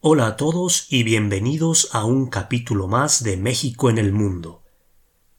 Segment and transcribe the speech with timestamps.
[0.00, 4.62] Hola a todos y bienvenidos a un capítulo más de México en el Mundo.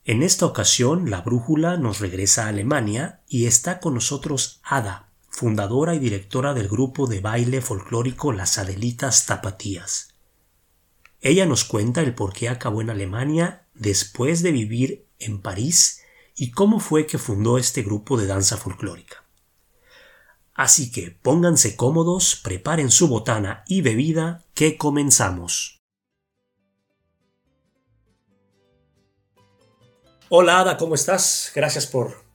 [0.04, 5.95] En esta ocasión la brújula nos regresa a Alemania y está con nosotros Ada, fundadora
[5.95, 10.16] y directora del grupo de baile folclórico Las Adelitas Tapatías.
[11.21, 16.02] Ella nos cuenta el por qué acabó en Alemania después de vivir en París
[16.36, 19.23] y cómo fue que fundó este grupo de danza folclórica.
[20.60, 25.82] Así que pónganse cómodos, preparen su botana y bebida, que comenzamos.
[30.27, 31.54] Hola Ada, ¿cómo estás?
[31.55, 32.26] Gracias por,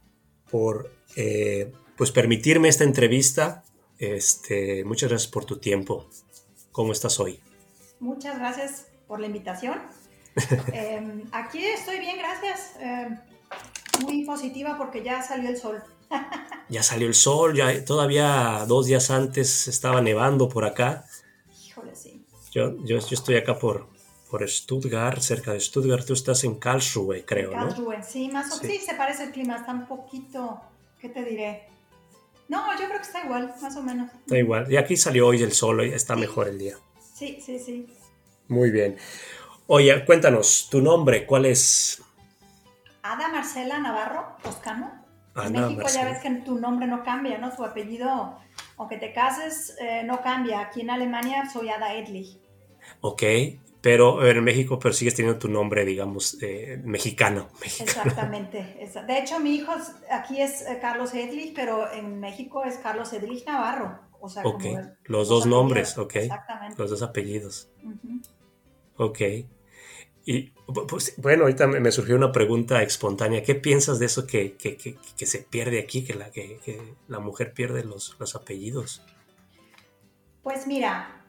[0.51, 3.63] por eh, pues permitirme esta entrevista.
[3.99, 6.09] Este, muchas gracias por tu tiempo.
[6.73, 7.43] ¿Cómo estás hoy?
[8.01, 9.83] Muchas gracias por la invitación.
[10.73, 12.73] Em, aquí estoy bien, gracias.
[12.81, 13.19] Em,
[14.03, 15.83] muy positiva porque ya salió el sol
[16.69, 21.05] ya salió el sol, ya todavía dos días antes estaba nevando por acá.
[21.67, 22.25] Híjole, sí.
[22.51, 23.87] Yo, yo, estoy acá por,
[24.31, 26.07] por Stuttgart, cerca de Stuttgart.
[26.07, 28.77] Tú estás en Karlsruhe, creo, Karlsruhe, sí, más o menos.
[28.77, 28.87] Sí.
[28.87, 30.61] se parece el clima, está un poquito,
[31.01, 31.69] ¿qué te diré?
[32.49, 34.11] No, yo creo que está igual, más o menos.
[34.13, 34.71] Está igual.
[34.71, 36.77] Y aquí salió hoy el sol, hoy está mejor el día.
[37.15, 37.87] Sí, sí, sí.
[38.49, 38.99] Muy bien.
[39.67, 42.03] Oye, cuéntanos, tu nombre, ¿cuál es?
[43.03, 45.04] Ada Marcela Navarro Toscano.
[45.37, 47.51] En México ya ves que tu nombre no cambia, ¿no?
[47.55, 48.39] Tu apellido,
[48.77, 50.61] aunque te cases, eh, no cambia.
[50.61, 52.39] Aquí en Alemania soy Ada Edlich.
[53.01, 53.23] Ok,
[53.81, 58.79] pero en México pero sigues teniendo tu nombre, digamos, eh, mexicano, Exactamente.
[59.07, 59.73] De hecho, mi hijo
[60.11, 63.99] aquí es eh, Carlos Edlich, pero en México es Carlos Edlich Navarro.
[64.21, 64.65] O sea, ok,
[65.05, 66.17] los dos nombres, ok.
[66.17, 66.77] Exactamente.
[66.79, 67.69] Los dos apellidos.
[68.97, 69.21] Ok.
[70.27, 70.53] Y
[70.89, 73.43] pues, bueno, ahorita me surgió una pregunta espontánea.
[73.43, 74.57] ¿Qué piensas de eso que,
[75.17, 79.03] se pierde aquí, que la, que, la mujer pierde los, los apellidos?
[80.43, 81.27] Pues mira,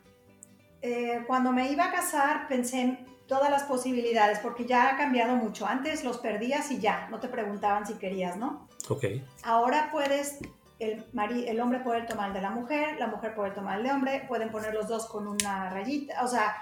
[0.81, 5.35] eh, cuando me iba a casar pensé en todas las posibilidades, porque ya ha cambiado
[5.35, 5.65] mucho.
[5.65, 8.67] Antes los perdías y ya, no te preguntaban si querías, ¿no?
[8.87, 9.05] Ok.
[9.43, 10.37] Ahora puedes,
[10.79, 11.03] el,
[11.47, 14.25] el hombre puede tomar el de la mujer, la mujer puede tomar el de hombre,
[14.27, 16.55] pueden poner los dos con una rayita, o sea,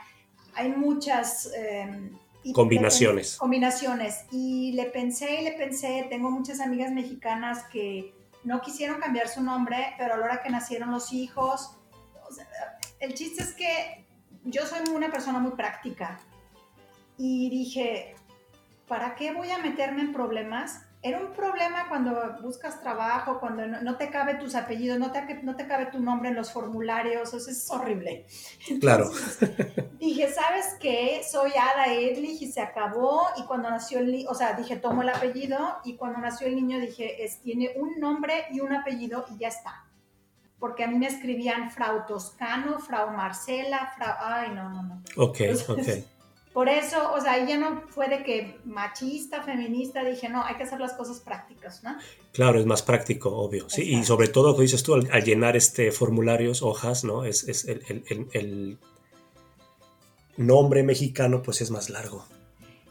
[0.55, 1.51] hay muchas...
[1.55, 2.11] Eh,
[2.51, 3.37] combinaciones.
[3.37, 4.25] combinaciones.
[4.31, 9.41] Y le pensé y le pensé, tengo muchas amigas mexicanas que no quisieron cambiar su
[9.41, 11.77] nombre, pero a la hora que nacieron los hijos,
[12.99, 14.05] el chiste es que
[14.43, 16.19] yo soy una persona muy práctica
[17.17, 18.15] y dije,
[18.87, 23.97] ¿para qué voy a meterme en problemas era un problema cuando buscas trabajo, cuando no,
[23.97, 27.51] te cabe tus apellidos, no te, no te cabe tu nombre en los formularios, eso
[27.51, 28.25] es horrible.
[28.79, 29.11] claro.
[29.99, 31.21] Dije, ¿sabes qué?
[31.29, 33.27] Soy Ada Edlich y se acabó.
[33.35, 35.57] Y cuando nació el niño, o sea, dije, tomo el apellido.
[35.83, 39.49] Y cuando nació el niño dije, es, tiene un nombre y un apellido y ya
[39.49, 39.85] está.
[40.57, 44.15] Porque a mí me escribían Frau Toscano, Frau Marcela, Frau...
[44.21, 45.03] Ay, no, no, no.
[45.17, 45.79] Ok, ok.
[46.53, 50.63] Por eso, o sea, ya no fue de que machista, feminista, dije, no, hay que
[50.63, 51.97] hacer las cosas prácticas, ¿no?
[52.31, 53.67] Claro, es más práctico, obvio.
[53.69, 57.25] Sí, y sobre todo, como dices tú, al, llenar este formularios, hojas, ¿no?
[57.25, 58.77] Es, es el,
[60.37, 62.25] nombre mexicano, pues es más largo.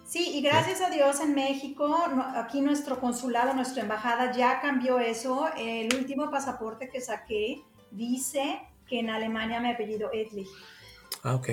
[0.07, 1.97] Sí, y gracias a Dios en México,
[2.35, 5.47] aquí nuestro consulado, nuestra embajada ya cambió eso.
[5.57, 10.51] El último pasaporte que saqué dice que en Alemania me apellido Edlich.
[11.23, 11.49] Ah, ok,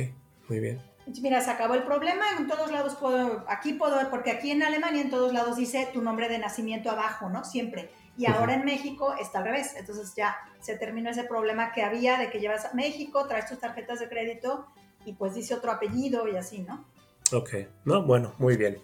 [0.47, 0.89] muy bien.
[1.21, 5.01] Mira, se acabó el problema, en todos lados puedo, aquí puedo, porque aquí en Alemania
[5.01, 7.43] en todos lados dice tu nombre de nacimiento abajo, ¿no?
[7.43, 7.89] Siempre.
[8.17, 9.73] Y ahora en México está al revés.
[9.77, 13.59] Entonces ya se terminó ese problema que había de que llevas a México, traes tus
[13.59, 14.67] tarjetas de crédito
[15.05, 16.85] y pues dice otro apellido y así, ¿no?
[17.31, 17.51] Ok,
[17.85, 18.81] no, bueno, muy bien.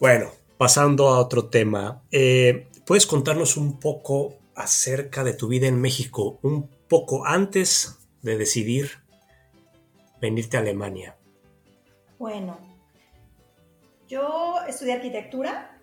[0.00, 5.80] Bueno, pasando a otro tema, eh, ¿puedes contarnos un poco acerca de tu vida en
[5.80, 9.07] México, un poco antes de decidir
[10.20, 11.16] venirte a Alemania?
[12.18, 12.58] Bueno,
[14.08, 15.80] yo estudié arquitectura.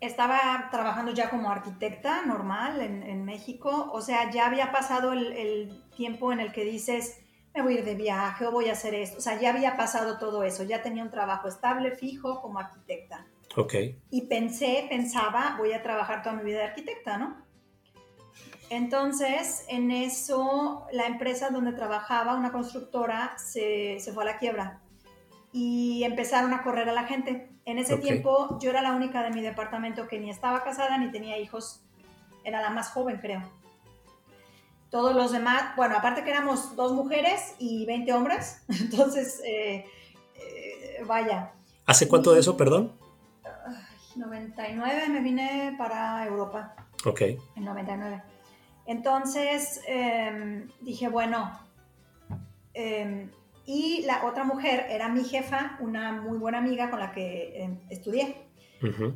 [0.00, 3.90] Estaba trabajando ya como arquitecta normal en, México.
[3.92, 7.18] O sea, ya había pasado el, tiempo en el que dices,
[7.54, 9.18] me voy a ir de viaje o voy a hacer esto.
[9.18, 10.62] O sea, ya había pasado todo eso.
[10.64, 13.26] Ya tenía un trabajo estable, fijo como arquitecta.
[13.56, 13.74] Ok.
[14.10, 17.45] Y pensé, pensaba, voy a trabajar toda mi vida de arquitecta, ¿no?
[18.68, 24.80] Entonces, en eso, la empresa donde trabajaba, una constructora, se, fue a la quiebra
[25.52, 27.50] y empezaron a correr a la gente.
[27.64, 31.10] En ese tiempo, yo era la única de mi departamento que ni estaba casada ni
[31.10, 31.82] tenía hijos.
[32.44, 33.42] Era la más joven, creo.
[34.90, 39.84] Todos los demás, bueno, aparte que éramos dos mujeres y 20 hombres, entonces, eh,
[40.34, 41.52] eh, vaya.
[41.86, 42.92] ¿Hace cuánto de eso, perdón?
[44.16, 46.74] 99 me vine para Europa.
[47.04, 47.20] Ok.
[47.54, 48.22] En 99.
[48.86, 51.50] Entonces em, dije, bueno,
[52.72, 53.30] em,
[53.64, 57.80] y la otra mujer era mi jefa, una muy buena amiga con la que em,
[57.90, 58.46] estudié.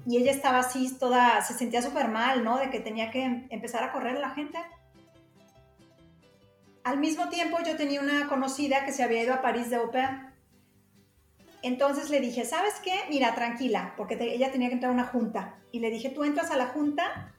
[0.06, 2.58] Y ella estaba así, toda, se sentía súper mal, ¿no?
[2.58, 4.58] De que tenía que empezar a correr a la gente.
[6.82, 9.90] Al mismo tiempo yo tenía una conocida que se había ido a París de au
[11.62, 12.94] Entonces le dije, ¿sabes qué?
[13.11, 15.58] Mira, tranquila, porque ella tenía que entrar a una junta.
[15.70, 17.34] Y le dije, tú entras a la junta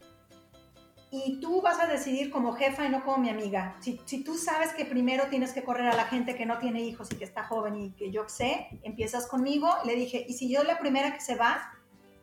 [1.14, 3.76] y tú vas a decidir como jefa y no como mi amiga.
[3.82, 7.12] Si, tú sabes que primero tienes que correr a la gente que no tiene hijos
[7.12, 9.70] y que está joven y que yo sé, empiezas conmigo.
[9.84, 11.74] Le dije, y si yo la primera que se va,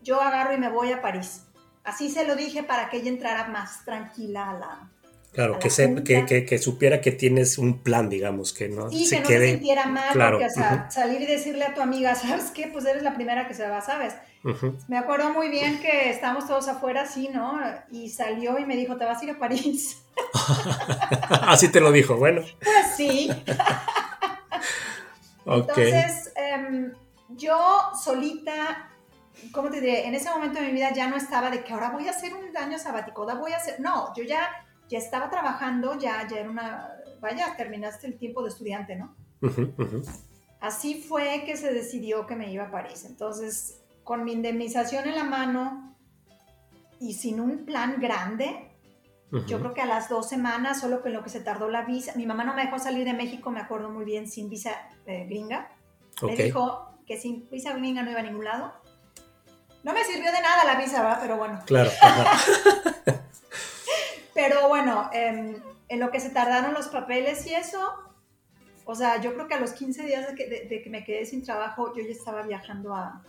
[0.02, 1.44] yo agarro y me voy a París.
[1.85, 4.90] Así se lo dije para que ella entrara más tranquila a la,
[5.32, 9.22] Claro, que, que, que, supiera que tienes un plan, digamos, que no sí, se que
[9.22, 12.69] no se sintiera mal, porque o sea, salir y decirle a tu amiga, ¿sabes qué?
[12.72, 14.14] Pues eres la primera que se va, ¿sabes?
[14.88, 17.60] Me acuerdo muy bien que estábamos todos afuera, sí, ¿no?
[17.90, 20.02] Y salió y me dijo, te vas a ir a París.
[21.42, 22.42] Así te lo dijo, bueno.
[22.60, 23.28] Pues sí.
[25.46, 26.92] Entonces, em,
[27.30, 27.56] yo
[28.02, 28.90] solita,
[29.52, 30.06] ¿cómo te diré?
[30.06, 32.34] En ese momento de mi vida ya no estaba de que ahora voy a hacer
[32.34, 33.80] un año sabático, ahora voy a hacer...
[33.80, 38.49] No, yo ya ya estaba trabajando, ya, ya era una, vaya, terminaste el tiempo de
[38.49, 39.14] estudiante, ¿no?
[40.61, 43.05] Así fue que se decidió que me iba a París.
[43.05, 45.96] Entonces, con mi indemnización en la mano
[46.99, 48.64] y sin un plan grande,
[49.46, 52.12] yo creo que a las dos semanas, solo con lo que se tardó la visa,
[52.17, 54.70] mi mamá no me dejó salir de México, me acuerdo muy bien, sin visa
[55.06, 55.70] eh, gringa.
[56.23, 58.73] Me dijo que sin visa gringa no iba a ningún lado.
[59.85, 61.19] No me sirvió de nada la visa, ¿verdad?
[61.20, 61.61] Pero bueno.
[61.67, 61.90] Claro.
[64.38, 65.61] Pero bueno, en
[65.99, 67.81] lo que se tardaron los papeles y eso,
[68.85, 71.93] o sea, yo creo que a los 15 días de que, me quedé sin trabajo,
[71.96, 73.25] yo ya estaba viajando a...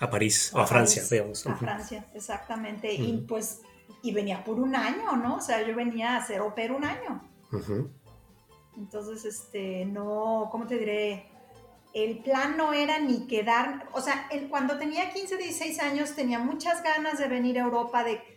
[0.00, 1.46] A, París, o a, Francia, digamos.
[1.46, 2.90] A Francia, exactamente.
[2.90, 3.60] Y pues,
[4.02, 5.36] y venía por un año, ¿no?
[5.36, 7.22] O sea, yo venía a hacer opera un año.
[8.78, 11.28] Entonces, este, no, ¿cómo te diré?
[11.92, 16.82] El plan no era ni quedar, o sea, cuando tenía 15, 16 años tenía muchas
[16.82, 18.35] ganas de venir a Europa, de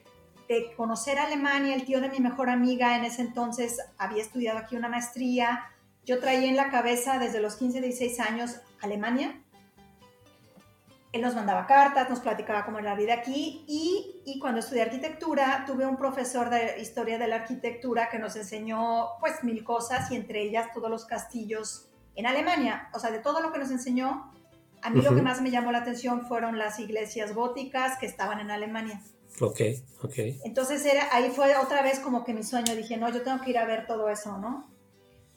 [0.50, 4.76] de conocer Alemania, el tío de mi mejor amiga en ese entonces había estudiado aquí
[4.76, 5.70] una maestría,
[6.06, 9.44] yo traía en la cabeza desde los 15, 16 años Alemania.
[11.12, 14.84] Él nos mandaba cartas, nos platicaba cómo era la vida aquí y, y, cuando estudié
[14.84, 20.12] arquitectura tuve un profesor de historia de la arquitectura que nos enseñó pues mil cosas
[20.12, 22.90] y entre ellas todos los castillos en Alemania.
[22.94, 24.32] O sea, de todo lo que nos enseñó,
[24.82, 28.40] a mí lo que más me llamó la atención fueron las iglesias góticas que estaban
[28.40, 29.02] en Alemania.
[29.42, 29.62] Ok,
[30.04, 30.14] ok.
[30.44, 33.52] Entonces era, ahí fue otra vez como que mi sueño, dije, no, yo tengo que
[33.52, 34.70] ir a ver todo eso, ¿no?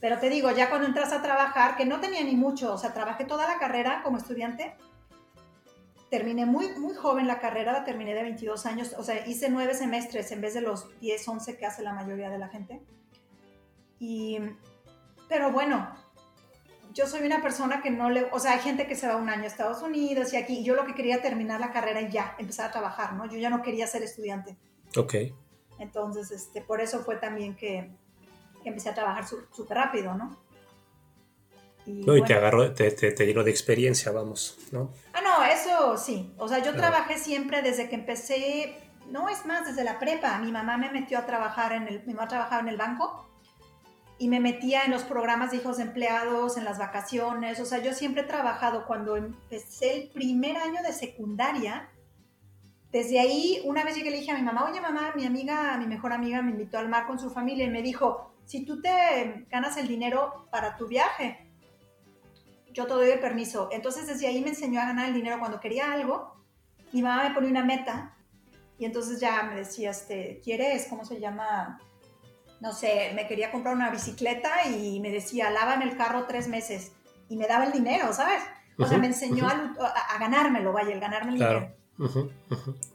[0.00, 2.92] Pero te digo, ya cuando entras a trabajar, que no tenía ni mucho, o sea,
[2.92, 4.74] trabajé toda la carrera como estudiante,
[6.10, 9.74] terminé muy, muy joven la carrera, la terminé de 22 años, o sea, hice nueve
[9.74, 12.82] semestres en vez de los 10, 11 que hace la mayoría de la gente.
[14.00, 14.38] Y,
[15.28, 15.94] pero bueno,
[16.92, 19.28] yo soy una persona que no le, o sea, hay gente que se va un
[19.28, 22.34] año a Estados Unidos y aquí, yo lo que quería terminar la carrera y ya,
[22.38, 23.26] empezar a trabajar, ¿no?
[23.26, 24.56] Yo ya no quería ser estudiante.
[24.96, 25.14] Ok.
[25.78, 27.90] Entonces, este, por eso fue también que,
[28.64, 30.40] empecé a trabajar súper rápido, ¿no?
[31.84, 34.92] no, y te agarró, te, te, llenó de experiencia, vamos, ¿no?
[35.12, 36.32] Ah, no, eso sí.
[36.38, 38.76] O sea, yo trabajé siempre desde que empecé,
[39.10, 40.38] no es más, desde la prepa.
[40.38, 43.26] Mi mamá me metió a trabajar en el, mi mamá trabajaba en el banco
[44.22, 47.58] y me metía en los programas de hijos de empleados, en las vacaciones.
[47.58, 51.90] O sea, yo siempre he trabajado cuando empecé el primer año de secundaria.
[52.92, 55.88] Desde ahí, una vez llegué le dije a mi mamá, oye mamá, mi amiga, mi
[55.88, 59.44] mejor amiga me invitó al mar con su familia y me dijo, si tú te
[59.50, 61.50] ganas el dinero para tu viaje,
[62.72, 63.70] yo te doy el permiso.
[63.72, 66.36] Entonces desde ahí me enseñó a ganar el dinero cuando quería algo.
[66.92, 68.14] Mi mamá me ponía una meta
[68.78, 71.80] y entonces ya me decía, este, ¿quieres, cómo se llama?
[72.62, 76.92] No sé, me quería comprar una bicicleta y me decía, lávame el carro tres meses
[77.28, 78.40] y me daba el dinero, ¿sabes?
[78.78, 81.74] O sea, me enseñó a, ganármelo, vaya, el ganarme el dinero.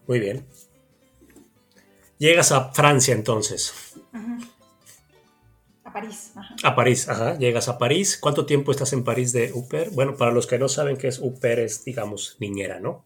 [0.07, 0.47] Muy bien.
[2.17, 3.95] Llegas a Francia entonces.
[5.83, 6.31] A París.
[6.63, 7.37] A París, ajá.
[7.37, 8.17] Llegas a París.
[8.17, 9.89] ¿Cuánto tiempo estás en París de UPER?
[9.89, 13.03] Bueno, para los que no saben qué es UPER, es, digamos, niñera, ¿no?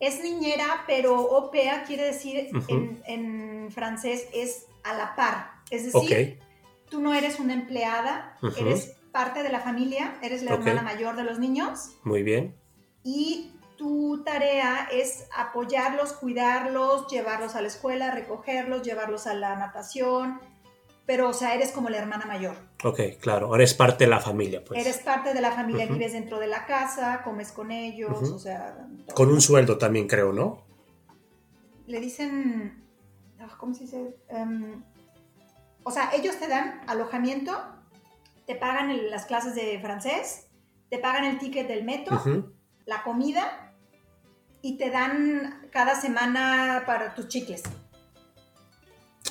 [0.00, 5.53] Es niñera, pero OPEA quiere decir en, en francés es a la par.
[5.70, 6.40] Es decir,
[6.88, 11.24] tú no eres una empleada, eres parte de la familia, eres la hermana mayor de
[11.24, 11.90] los niños.
[12.02, 12.54] Muy bien.
[13.02, 20.40] Y tu tarea es apoyarlos, cuidarlos, llevarlos a la escuela, recogerlos, llevarlos a la natación,
[21.06, 22.56] pero, o sea, eres como la hermana mayor.
[22.82, 24.80] Ok, claro, eres parte de la familia, pues.
[24.80, 28.86] Eres parte de la familia, vives dentro de la casa, comes con ellos, o sea...
[29.14, 30.64] Con un sueldo también, creo, ¿no?
[31.86, 32.84] Le dicen,
[33.38, 34.16] ah, ¿cómo se dice?
[34.28, 34.82] Em,
[35.84, 37.74] o sea, ellos te dan alojamiento
[38.46, 40.46] te pagan las clases de francés,
[40.90, 42.22] te pagan el ticket del metro,
[42.84, 43.74] la comida
[44.60, 47.62] y te dan cada semana para tus chicles.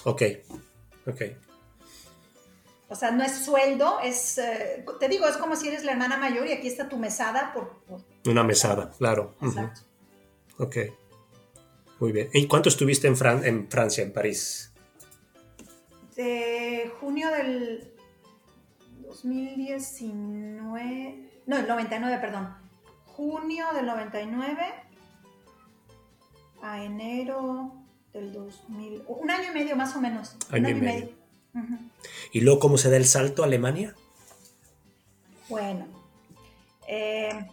[0.03, 0.23] Ok,
[1.05, 1.21] ok.
[2.89, 6.17] O sea, no es sueldo, es, eh, te digo, es como si eres la hermana
[6.17, 7.81] mayor y aquí está tu mesada por...
[8.27, 9.35] Una mesada, claro.
[9.41, 9.81] Exacto.
[10.59, 10.77] Ok.
[11.99, 12.29] Muy bien.
[12.33, 14.72] ¿Y cuánto estuviste en, en Francia, en París?
[16.15, 17.91] De junio del
[19.07, 22.55] 2019, no, el 99, perdón.
[23.05, 24.73] Junio del 99
[26.61, 27.73] a enero
[28.13, 30.35] del 2000, un año y medio más o menos.
[30.49, 31.09] Año, y medio.
[32.31, 33.95] ¿Y luego cómo se da el salto a Alemania?
[35.49, 35.85] Bueno,
[36.87, 37.47] eh,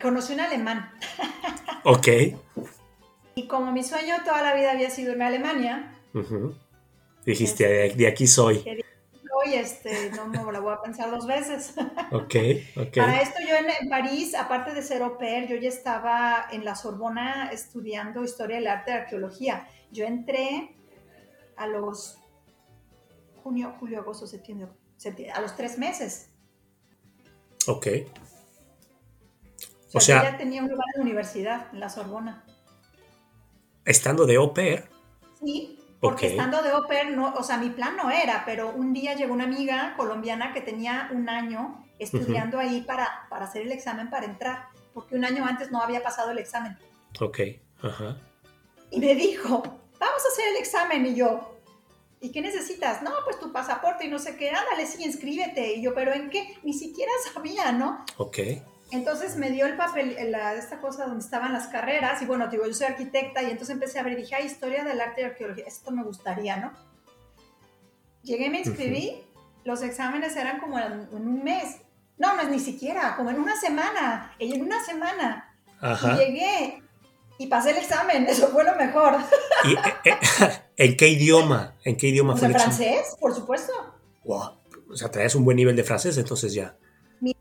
[0.00, 0.90] conocí un alemán.
[1.84, 2.08] Ok.
[3.34, 5.92] y como mi sueño toda la vida había sido irme a Alemania.
[7.26, 8.64] Dijiste, de aquí soy.
[9.44, 11.74] Hoy este, no me la voy a pensar dos veces.
[12.12, 12.36] Ok,
[12.76, 12.94] ok.
[12.94, 16.76] Para esto yo en, París, aparte de ser au pair, yo ya estaba en la
[16.76, 19.68] Sorbona estudiando Historia del Arte y Arqueología.
[19.90, 20.76] Yo entré
[21.56, 22.18] a los
[23.42, 24.68] junio, julio, agosto, septiembre,
[25.34, 26.30] a los tres meses.
[27.66, 27.88] Ok.
[29.92, 32.44] O sea, yo ya tenía un lugar en la universidad, en la Sorbona.
[33.84, 34.84] ¿Estando de au pair?
[35.42, 38.92] Sí, porque estando de au pair, no, o sea, mi plan no era, pero un
[38.92, 43.72] día llegó una amiga colombiana que tenía un año estudiando ahí para, para hacer el
[43.72, 46.76] examen para entrar, porque un año antes no había pasado el examen.
[47.20, 47.40] Ok,
[47.82, 48.18] ajá.
[48.90, 49.62] Y me dijo,
[49.98, 51.56] vamos a hacer el examen, y yo,
[52.20, 53.02] ¿Y qué necesitas?
[53.02, 54.50] No, pues tu pasaporte y no sé qué.
[54.50, 55.74] Ándale, sí, inscríbete.
[55.74, 56.58] Y yo, ¿pero en qué?
[56.62, 58.04] Ni siquiera sabía, ¿no?
[58.16, 58.38] Ok.
[58.90, 62.22] Entonces me dio el papel, la, esta cosa donde estaban las carreras.
[62.22, 63.42] Y bueno, digo, yo soy arquitecta.
[63.42, 65.64] Y entonces empecé a ver y dije, ay, historia del arte y arqueología.
[65.66, 66.72] Esto me gustaría, ¿no?
[68.22, 69.22] Llegué, me inscribí.
[69.64, 71.78] Los exámenes eran como en, un mes.
[72.18, 74.34] No, no es ni siquiera, como en una semana.
[74.38, 75.56] Y en una semana.
[75.80, 76.14] Ajá.
[76.14, 76.82] Y llegué
[77.38, 79.16] y pasé el examen, eso fue lo mejor.
[79.64, 80.18] ¿Y, eh, eh,
[80.76, 81.74] ¿En qué idioma?
[81.84, 83.72] ¿En qué idioma fue el francés, por supuesto.
[84.24, 84.58] Wow.
[84.90, 86.76] O sea, traes un buen nivel de francés, entonces ya.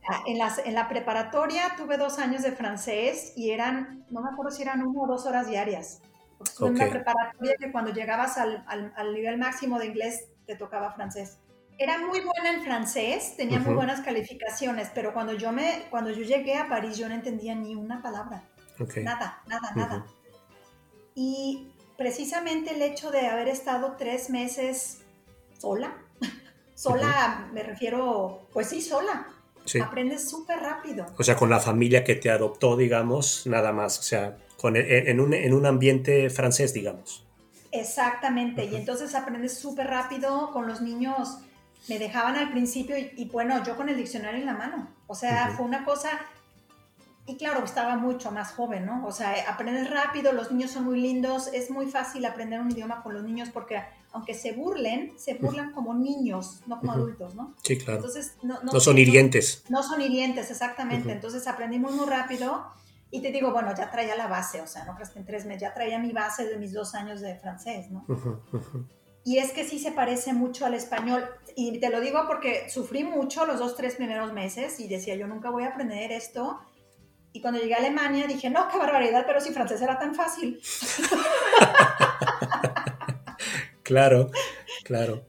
[0.08, 4.30] Mira, en, las, en la preparatoria tuve dos años de francés y eran, no me
[4.30, 6.02] acuerdo si eran una o dos horas diarias.
[6.38, 10.92] Porque en la preparatoria que cuando llegabas al, al, nivel máximo de inglés te tocaba
[10.92, 11.40] francés.
[11.78, 16.24] Era muy buena en francés, tenía muy buenas calificaciones, pero cuando yo, me, cuando yo
[16.24, 18.44] llegué a París yo no entendía ni una palabra.
[19.04, 20.06] Nada, nada, nada.
[21.16, 25.04] Y precisamente el hecho de haber estado tres meses
[25.58, 25.98] sola,
[26.76, 29.35] sola me refiero, pues sí, sola.
[29.84, 31.06] Aprendes súper rápido.
[31.18, 34.00] O sea, con la familia que te adoptó, digamos, nada más.
[34.00, 37.26] O sea, con, e, en, un, en un ambiente francés, digamos.
[37.72, 38.66] Exactamente.
[38.66, 41.40] Y entonces aprendes súper rápido con los niños.
[41.90, 44.90] Me dejaban al principio y, bueno, yo con el diccionario en la mano.
[45.08, 46.10] O sea, fue una cosa
[47.28, 49.06] y claro, estaba mucho más joven, ¿no?
[49.06, 53.02] O sea, aprendes rápido, los niños son muy lindos, es muy fácil aprender un idioma
[53.02, 53.82] con los niños porque
[54.16, 57.54] aunque se burlen, se burlan como niños, no como adultos, ¿no?
[57.62, 57.98] Sí, claro.
[57.98, 59.66] Entonces, no, no, son hirientes.
[59.70, 61.12] No, son hirientes, exactamente.
[61.12, 62.66] Entonces aprendimos muy rápido
[63.12, 65.46] y te digo, bueno, ya traía la base, o sea, no crees que en tres
[65.46, 68.06] meses, ya traía mi base de mis dos años de francés, ¿no?
[69.26, 71.28] Y es que sí se parece mucho al español.
[71.56, 75.28] Y te lo digo porque sufrí mucho los dos, tres primeros meses y decía, yo
[75.28, 76.60] nunca voy a aprender esto
[77.36, 80.58] y cuando llegué a Alemania dije, no, qué barbaridad, pero si francés era tan fácil.
[83.86, 84.30] claro,
[84.84, 85.26] claro.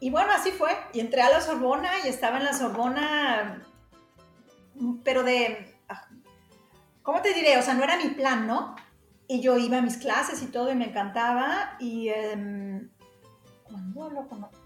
[0.00, 0.70] Y bueno, así fue.
[0.92, 3.66] Y entré a la Sorbona y estaba en la Sorbona,
[5.04, 5.76] pero de,
[7.02, 7.58] ¿cómo te diré?
[7.58, 8.76] O sea, no era mi plan, ¿no?
[9.26, 11.76] Y yo iba a mis clases y todo y me encantaba.
[11.80, 12.88] Y eh,
[13.64, 14.56] ¿cuándo lo conocí?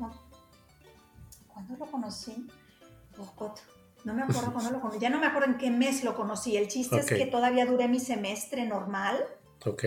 [1.48, 2.46] ¿Cuándo lo conocí?
[4.04, 4.98] No me acuerdo cuándo lo conocí.
[5.00, 6.56] Ya no me acuerdo en qué mes lo conocí.
[6.56, 9.24] El chiste es que todavía duré mi semestre normal.
[9.64, 9.84] Ok.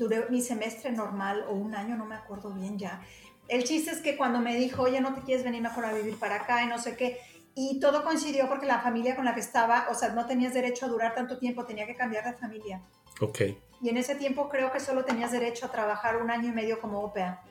[0.00, 3.02] Duré mi semestre normal o un año, no me acuerdo bien ya.
[3.48, 6.18] El chiste es que cuando me dijo, oye, no te quieres venir mejor a vivir
[6.18, 7.18] para acá y no sé qué.
[7.54, 10.86] Y todo coincidió porque la familia con la que estaba, o sea, no tenías derecho
[10.86, 12.80] a durar tanto tiempo, tenía que cambiar de familia.
[13.20, 13.40] Ok.
[13.82, 16.80] Y en ese tiempo creo que solo tenías derecho a trabajar un año y medio
[16.80, 17.42] como OPA.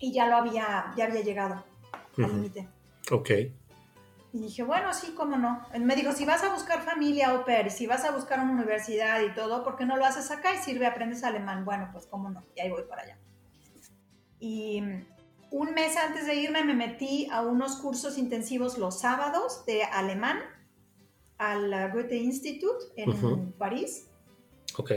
[0.00, 1.64] Y ya lo había, ya había llegado
[2.18, 2.66] al límite.
[3.12, 3.30] Ok.
[4.32, 5.66] Y dije, bueno, sí, cómo no.
[5.80, 9.20] me dijo, si vas a buscar familia au pair, si vas a buscar una universidad
[9.22, 11.64] y todo, ¿por qué no lo haces acá y sirve, aprendes alemán?
[11.64, 13.18] Bueno, pues cómo no, y ahí voy para allá.
[14.38, 14.82] Y
[15.50, 20.38] un mes antes de irme me metí a unos cursos intensivos los sábados de alemán
[21.38, 24.08] al Goethe Institute en París.
[24.78, 24.92] Ok.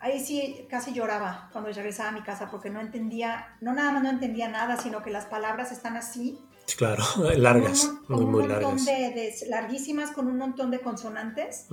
[0.00, 4.02] Ahí sí casi lloraba cuando regresaba a mi casa porque no entendía, no nada más
[4.04, 6.38] no entendía nada, sino que las palabras están así
[6.76, 7.02] Claro,
[7.36, 8.84] largas, un, muy, muy largas.
[8.84, 11.66] De, de- larguísimas con un montón de consonantes.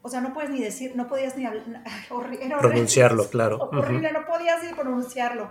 [0.00, 2.54] O sea, no puedes ni decir, no podías ni hablar, horrible.
[2.58, 3.58] Pronunciarlo, claro.
[3.58, 5.50] Horrible, no podías ni pronunciarlo.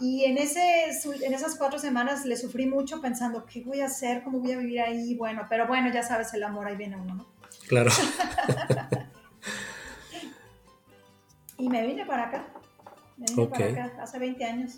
[0.00, 0.86] Y en, ese,
[1.22, 4.22] en esas cuatro semanas le sufrí mucho pensando, ¿qué voy a hacer?
[4.24, 5.14] ¿Cómo voy a vivir ahí?
[5.14, 7.26] Bueno, pero bueno, ya sabes, el amor ahí viene uno, ¿no?
[7.68, 7.90] Claro.
[11.58, 12.44] Y me vine para acá.
[13.16, 14.72] Me vine para acá hace 20 años.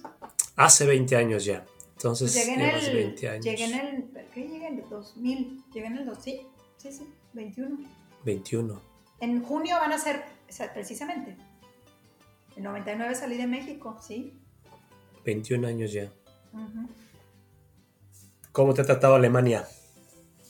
[0.57, 1.65] Hace 20 años ya.
[1.97, 2.95] Entonces, Llegué en el.
[2.95, 3.45] 20 años.
[3.45, 4.29] Llegué en el.
[4.33, 5.65] ¿Qué llegué en el 2000?
[5.73, 6.23] Llegué en el 2.
[6.23, 7.79] Sí, sí, sí, 21.
[8.25, 8.83] 21.
[9.21, 11.37] En junio van a ser, o sea, precisamente.
[12.55, 14.39] En 99 salí de México, sí.
[15.25, 16.11] 21 años ya.
[18.53, 19.67] ¿Cómo te ha tratado Alemania?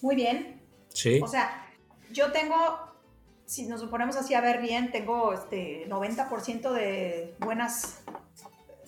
[0.03, 0.61] Muy bien.
[0.89, 1.21] Sí.
[1.23, 1.69] O sea,
[2.13, 2.57] yo tengo,
[3.45, 8.03] si nos ponemos así a ver bien, tengo este 90% de buenas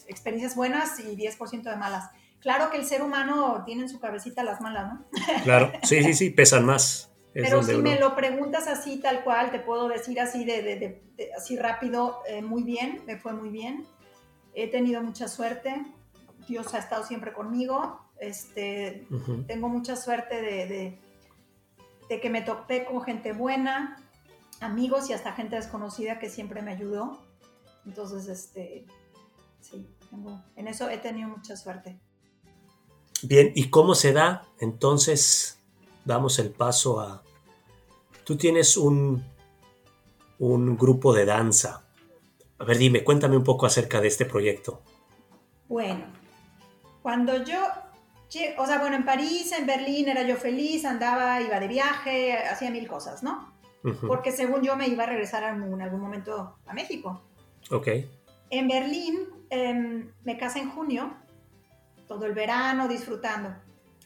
[0.09, 2.11] experiencias buenas y 10% de malas.
[2.41, 5.05] Claro que el ser humano tiene en su cabecita las malas, ¿no?
[5.45, 5.73] Claro.
[5.83, 7.11] Sí, sí, sí, pesan más.
[7.35, 10.63] Es Pero si uno- me lo preguntas así, tal cual, te puedo decir así de,
[10.63, 13.87] de- de- de- así rápido, eh, muy bien, me fue muy bien.
[14.55, 15.83] He tenido mucha suerte.
[16.49, 18.01] Dios ha estado siempre conmigo.
[18.21, 19.07] Este,
[19.47, 21.01] tengo mucha suerte de, de-
[22.09, 23.97] de que me topé con gente buena,
[24.61, 27.23] amigos y hasta gente desconocida que siempre me ayudó.
[27.87, 28.87] Entonces, este,
[29.61, 32.01] sí, tengo- en eso he tenido mucha suerte.
[33.23, 34.47] Bien, ¿y cómo se da?
[34.61, 35.61] Entonces,
[36.05, 37.23] damos el paso a...
[38.25, 39.25] Tú tienes un,
[40.39, 41.85] un grupo de danza.
[42.59, 44.83] A ver, dime, cuéntame un poco acerca de este proyecto.
[45.69, 46.05] Bueno,
[47.03, 47.59] cuando yo,
[48.59, 52.71] o sea, bueno, en París, en Berlín era yo feliz, andaba, iba de viaje, hacía
[52.71, 53.53] mil cosas, ¿no?
[54.07, 57.23] Porque según yo me iba a regresar en algún- en algún momento a México.
[57.71, 57.89] Ok,
[58.51, 61.15] En Berlín em, me casé en junio,
[62.09, 63.55] todo el verano disfrutando.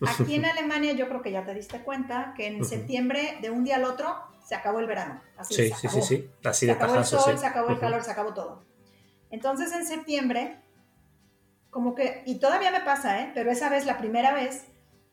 [0.06, 2.64] Aquí en Alemania yo creo que ya te diste cuenta que en Ujú.
[2.64, 5.22] septiembre de un día al otro se acabó el verano.
[5.36, 6.02] Así sí, se sí, sí, acabó.
[6.02, 7.38] sí, así Se de acabó el sol, sí.
[7.38, 8.64] se acabó el calor, se acabó todo.
[9.30, 10.58] Entonces en septiembre,
[11.70, 13.30] como que, y todavía me pasa, ¿eh?
[13.32, 14.64] pero esa vez, la primera vez,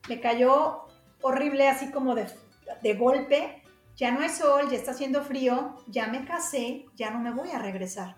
[0.10, 0.88] me cayó
[1.22, 2.26] horrible, así como de,
[2.82, 3.62] de golpe.
[3.96, 7.52] Ya no es sol, ya está haciendo frío, ya me casé, ya no me voy
[7.52, 8.16] a regresar.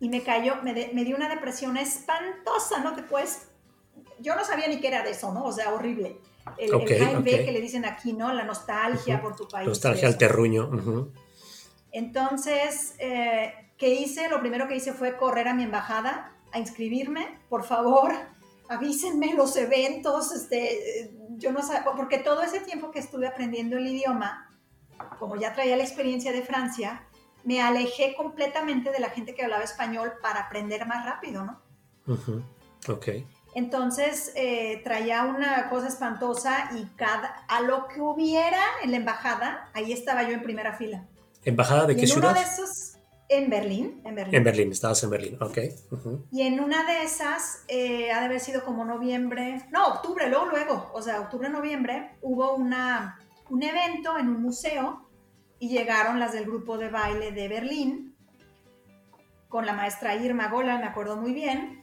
[0.00, 3.48] Y me cayó, me, de- me dio una depresión espantosa, no te puedes.
[4.20, 5.44] Yo no sabía ni qué era de eso, ¿no?
[5.44, 6.18] O sea, horrible.
[6.58, 7.44] El, Ok, el Heimweh ok.
[7.44, 8.32] que le dicen aquí, ¿no?
[8.32, 9.22] La nostalgia Ujú.
[9.22, 9.66] por tu país.
[9.68, 10.68] Nostalgia al terruño.
[10.68, 11.12] ujú.
[11.92, 14.28] Entonces, eh, ¿qué hice?
[14.28, 17.38] Lo primero que hice fue correr a mi embajada a inscribirme.
[17.48, 18.12] Por favor,
[18.68, 20.32] avísenme los eventos.
[20.32, 24.50] Este, yo no sé, porque todo ese tiempo que estuve aprendiendo el idioma,
[25.18, 27.06] como ya traía la experiencia de Francia,
[27.46, 31.62] me alejé completamente de la gente que hablaba español para aprender más rápido, ¿no?
[32.06, 32.42] Ujú.
[32.88, 33.08] Ok.
[33.54, 39.70] Entonces eh, traía una cosa espantosa y cada, a lo que hubiera en la embajada,
[39.74, 41.06] ahí estaba yo en primera fila.
[41.44, 42.30] ¿Embajada de Y qué en ciudad?
[42.32, 44.34] uno de esos, en Berlín, en Berlín.
[44.34, 45.38] En Berlín, estabas en Berlín.
[45.40, 45.58] Ok.
[46.32, 50.46] Y en una de esas, eh, ha de haber sido como noviembre, no, octubre, luego,
[50.46, 55.05] luego, o sea, octubre, noviembre, hubo una, un evento en un museo
[55.58, 58.16] y llegaron las del grupo de baile de Berlín
[59.48, 61.82] con la maestra Irma Gola, me acuerdo muy bien.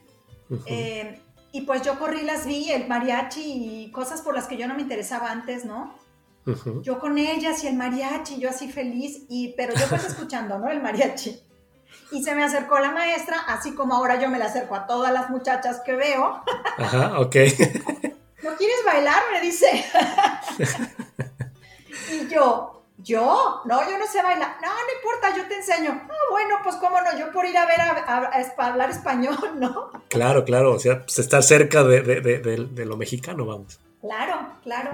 [0.66, 1.20] Eh,
[1.52, 3.42] y pues yo corrí, las vi, el mariachi
[3.86, 5.94] y cosas por las que yo no me interesaba antes, ¿no?
[6.82, 10.68] Yo con ellas y el mariachi, yo así feliz, y, pero yo pues escuchando, ¿no?
[10.68, 11.40] El mariachi.
[12.10, 15.12] Y se me acercó la maestra, así como ahora yo me la acerco a todas
[15.12, 16.42] las muchachas que veo.
[16.78, 17.36] Ajá, ok.
[18.42, 19.22] ¿No quieres bailar?
[19.32, 19.84] Me dice.
[22.12, 23.60] y yo, ¿yo?
[23.66, 24.56] No, yo no sé bailar.
[24.62, 26.00] No, no importa, yo te enseño.
[26.10, 28.90] Ah, bueno, pues cómo no, yo por ir a ver a, a- a espa- hablar
[28.90, 29.90] español, ¿no?
[30.08, 30.72] Claro, claro.
[30.72, 33.78] O sea, pues estar cerca de, de- de- de- de lo mexicano, vamos.
[34.00, 34.90] Claro, claro.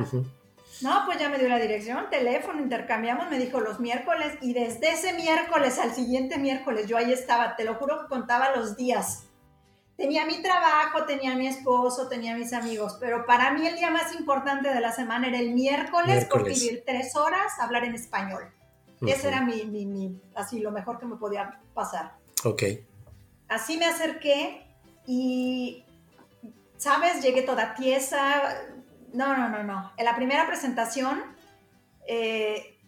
[0.82, 4.92] No, pues ya me dio la dirección, teléfono, intercambiamos, me dijo los miércoles y desde
[4.92, 9.24] ese miércoles al siguiente miércoles yo ahí estaba, te lo juro que contaba los días.
[10.00, 14.14] Tenía mi trabajo, tenía mi esposo, tenía mis amigos, pero para mí el día más
[14.14, 16.58] importante de la semana era el miércoles, por Miércoles.
[16.62, 18.50] vivir tres horas, hablar en español.
[18.96, 19.08] Ujú.
[19.10, 22.14] Ese era mi, mi, mi- así lo mejor que me podía pasar.
[22.44, 22.62] Ok.
[23.48, 24.66] Así me acerqué
[25.06, 25.84] y,
[26.78, 27.20] ¿sabes?
[27.22, 28.54] Llegué toda tiesa.
[29.12, 29.92] No, no, no, no.
[29.98, 31.22] En la primera presentación
[32.06, 32.79] eh,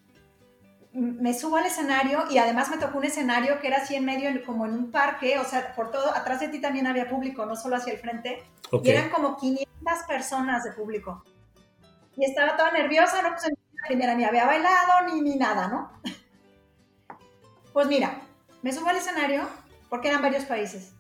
[0.92, 4.31] me subo al escenario y además me tocó un escenario que era así en medio,
[4.44, 7.57] como en un parque, o sea, por todo, atrás de ti también había público, no
[7.57, 8.42] solo hacia el frente.
[8.70, 8.85] Ok.
[8.85, 9.68] Y eran como 500
[10.07, 11.24] personas de público.
[12.16, 15.92] Y estaba toda nerviosa, no pues la primera ni había bailado ni, ni nada, ¿no?
[17.72, 18.20] Pues mira,
[18.61, 19.48] me subo al escenario
[19.88, 20.92] porque eran varios países.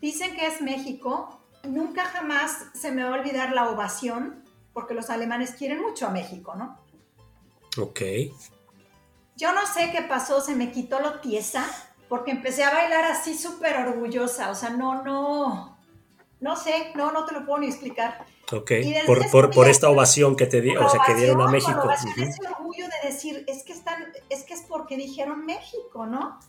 [0.00, 5.10] Dicen que es México nunca jamás se me va a olvidar la ovación, porque los
[5.10, 6.78] alemanes quieren mucho a México, ¿no?
[7.80, 8.00] Ok.
[9.38, 11.64] Yo no sé qué pasó, se me quitó lo tiesa,
[12.08, 15.78] porque empecé a bailar así súper orgullosa, o sea, no, no,
[16.40, 18.26] no sé, no, no te lo puedo ni explicar.
[18.52, 18.72] Ok,
[19.06, 21.80] por, por, esta ovación que te di, o sea, que dieron a México.
[21.84, 26.40] Ovación, Ese orgullo de decir, es que están, es que es porque dijeron México, ¿no?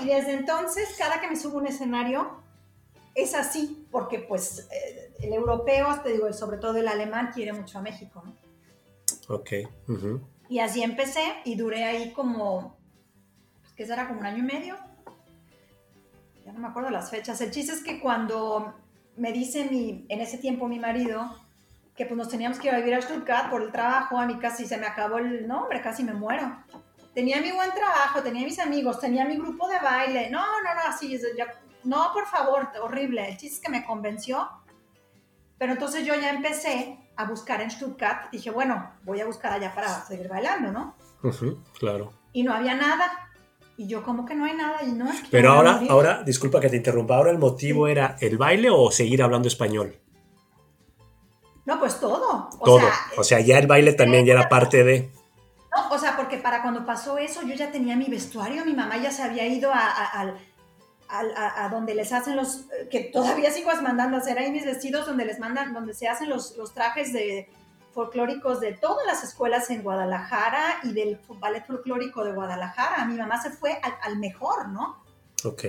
[0.00, 2.42] Y desde entonces, cada que me subo a un escenario,
[3.14, 7.78] es así, porque pues eh, el europeo, te digo, sobre todo el alemán, quiere mucho
[7.78, 8.36] a México, ¿no?
[9.34, 9.50] Ok.
[10.50, 12.76] Y así empecé y duré ahí como,
[13.60, 14.08] pues, ¿qué será?
[14.08, 14.76] Como un año y medio.
[16.44, 17.40] Ya no me acuerdo las fechas.
[17.40, 18.74] El chiste es que cuando
[19.16, 21.36] me dice mi, en ese tiempo mi marido
[21.96, 24.38] que pues nos teníamos que ir a vivir a Stuttgart por el trabajo, a mí
[24.40, 26.64] casi se me acabó el nombre, casi me muero.
[27.14, 30.30] Tenía mi buen trabajo, tenía mis amigos, tenía mi grupo de baile.
[30.30, 31.16] No, no, no, así,
[31.84, 33.28] no, por favor, horrible.
[33.28, 34.50] El chiste es que me convenció.
[35.58, 38.30] Pero entonces yo ya empecé a buscar en Stuttgart.
[38.30, 40.96] Dije, bueno, voy a buscar allá para seguir bailando, ¿no?
[41.78, 42.12] claro.
[42.32, 43.30] Y no había nada.
[43.76, 46.76] Y yo como que no hay nada y no Pero ahora, ahora, disculpa que te
[46.76, 49.98] interrumpa, ahora el motivo era el baile o seguir hablando español.
[51.64, 52.50] No, pues todo.
[52.58, 52.80] O todo.
[52.80, 55.10] Sea, o sea, ya el baile también ya era parte de...
[55.74, 58.96] No, o sea, porque para cuando pasó eso yo ya tenía mi vestuario, mi mamá
[58.98, 60.34] ya se había ido a, a,
[61.70, 65.38] donde les hacen los, que todavía sigo mandando a hacer ahí mis vestidos, donde les
[65.38, 67.48] mandan, donde se hacen los, los trajes de,
[67.92, 73.04] folclóricos de todas las escuelas en Guadalajara y del ballet folclórico de Guadalajara.
[73.06, 75.02] Mi mamá se fue al, mejor, ¿no?
[75.44, 75.64] Ok.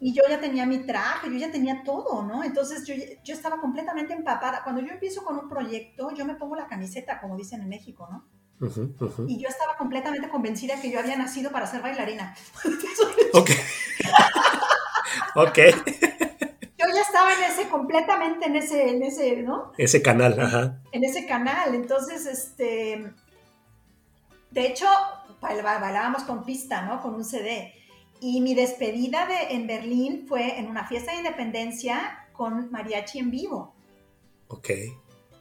[0.00, 2.44] Y yo ya tenía mi traje, yo ya tenía todo, ¿no?
[2.44, 4.62] Entonces yo, yo estaba completamente empapada.
[4.62, 8.08] Cuando yo empiezo con un proyecto, yo me pongo la camiseta, como dicen en México,
[8.10, 8.24] ¿no?
[9.28, 12.34] Y yo estaba completamente convencida que yo había nacido para ser bailarina.
[13.34, 13.50] ok.
[15.34, 15.58] ok
[16.78, 19.72] yo ya estaba en ese, completamente en ese, en ese, ¿no?
[19.76, 20.80] Ese canal, ajá.
[20.92, 21.74] En ese canal.
[21.74, 23.12] Entonces, este,
[24.52, 24.86] de hecho,
[25.40, 27.02] bailábamos con pista, ¿no?
[27.02, 27.74] Con un CD.
[28.20, 33.30] Y mi despedida de, en Berlín fue en una fiesta de independencia con mariachi en
[33.32, 33.74] vivo.
[34.46, 34.70] Ok.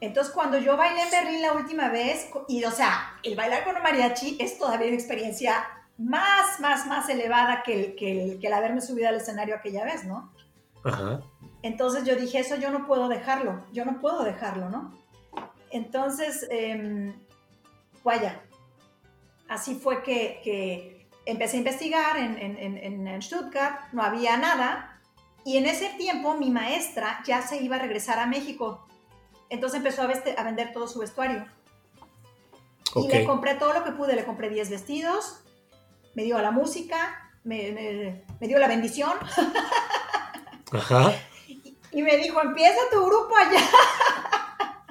[0.02, 3.76] Entonces, cuando yo bailé en Berlín la última vez, y o sea, el bailar con
[3.76, 5.68] un mariachi es todavía una experiencia
[5.98, 9.84] más, más, más elevada que el, que el, que el haberme subido al escenario aquella
[9.84, 10.32] vez, ¿no?
[11.64, 14.94] Entonces yo dije, eso yo no puedo dejarlo, yo no puedo dejarlo, ¿no?
[15.72, 17.14] Entonces, eh,
[18.04, 18.42] vaya,
[19.50, 22.38] así fue que, empecé a investigar en,
[23.08, 25.02] en, Stuttgart, no había nada,
[25.44, 28.88] y en ese tiempo mi maestra ya se iba a regresar a México,
[29.50, 31.46] entonces empezó a, a vender todo su vestuario.
[32.96, 35.44] Y le compré todo lo que pude, le compré 10 vestidos,
[36.18, 39.12] me dio la música, me, me dio la bendición.
[40.72, 41.14] Ajá.
[41.92, 43.64] Y me dijo, empieza tu grupo allá.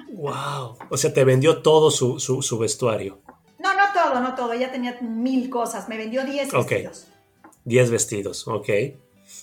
[0.09, 0.77] Wow.
[0.89, 3.19] O sea, te vendió todo su, su, vestuario.
[3.59, 4.53] No, no todo, no todo.
[4.53, 5.89] Ella tenía mil cosas.
[5.89, 7.07] Me vendió 10 vestidos.
[7.65, 8.69] 10 vestidos, ok.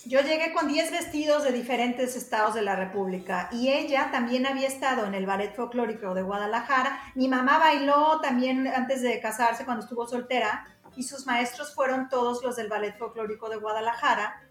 [0.07, 4.67] Yo llegué con 10 vestidos de diferentes estados de la República y ella también había
[4.67, 6.99] estado en el Ballet Folclórico de Guadalajara.
[7.15, 10.65] Mi mamá bailó también antes de casarse cuando estuvo soltera
[10.97, 14.45] y sus maestros fueron todos los del Ballet Folclórico de Guadalajara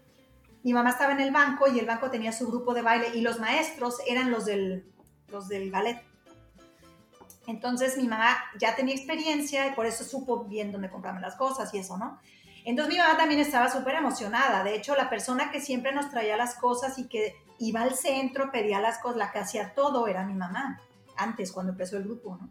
[0.64, 3.20] mi mamá estaba en el banco y el banco tenía su grupo de baile y
[3.20, 4.90] los maestros eran los del,
[5.28, 6.02] los del ballet.
[7.46, 11.72] Entonces mi mamá ya tenía experiencia y por eso supo bien dónde comprarme las cosas
[11.74, 12.18] y eso, ¿no?
[12.64, 14.64] Entonces mi mamá también estaba súper emocionada.
[14.64, 18.50] De hecho, la persona que siempre nos traía las cosas y que iba al centro,
[18.50, 20.80] pedía las cosas, la que hacía todo era mi mamá,
[21.14, 22.48] antes, cuando empezó el grupo, ¿no?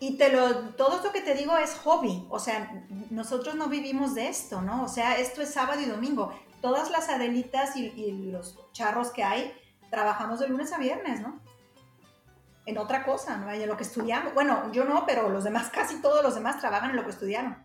[0.00, 4.14] Y te lo, todo esto que te digo es hobby, o sea, nosotros no vivimos
[4.14, 4.82] de esto, ¿no?
[4.82, 9.52] O sea, esto es sábado y domingo todas las adelitas y, los charros que hay,
[9.90, 11.40] trabajamos de lunes a viernes, ¿no?
[12.66, 13.50] En otra cosa, ¿no?
[13.50, 14.34] En lo que estudiamos.
[14.34, 17.56] Bueno, yo no, pero los demás, casi todos los demás trabajan en lo que estudiaron.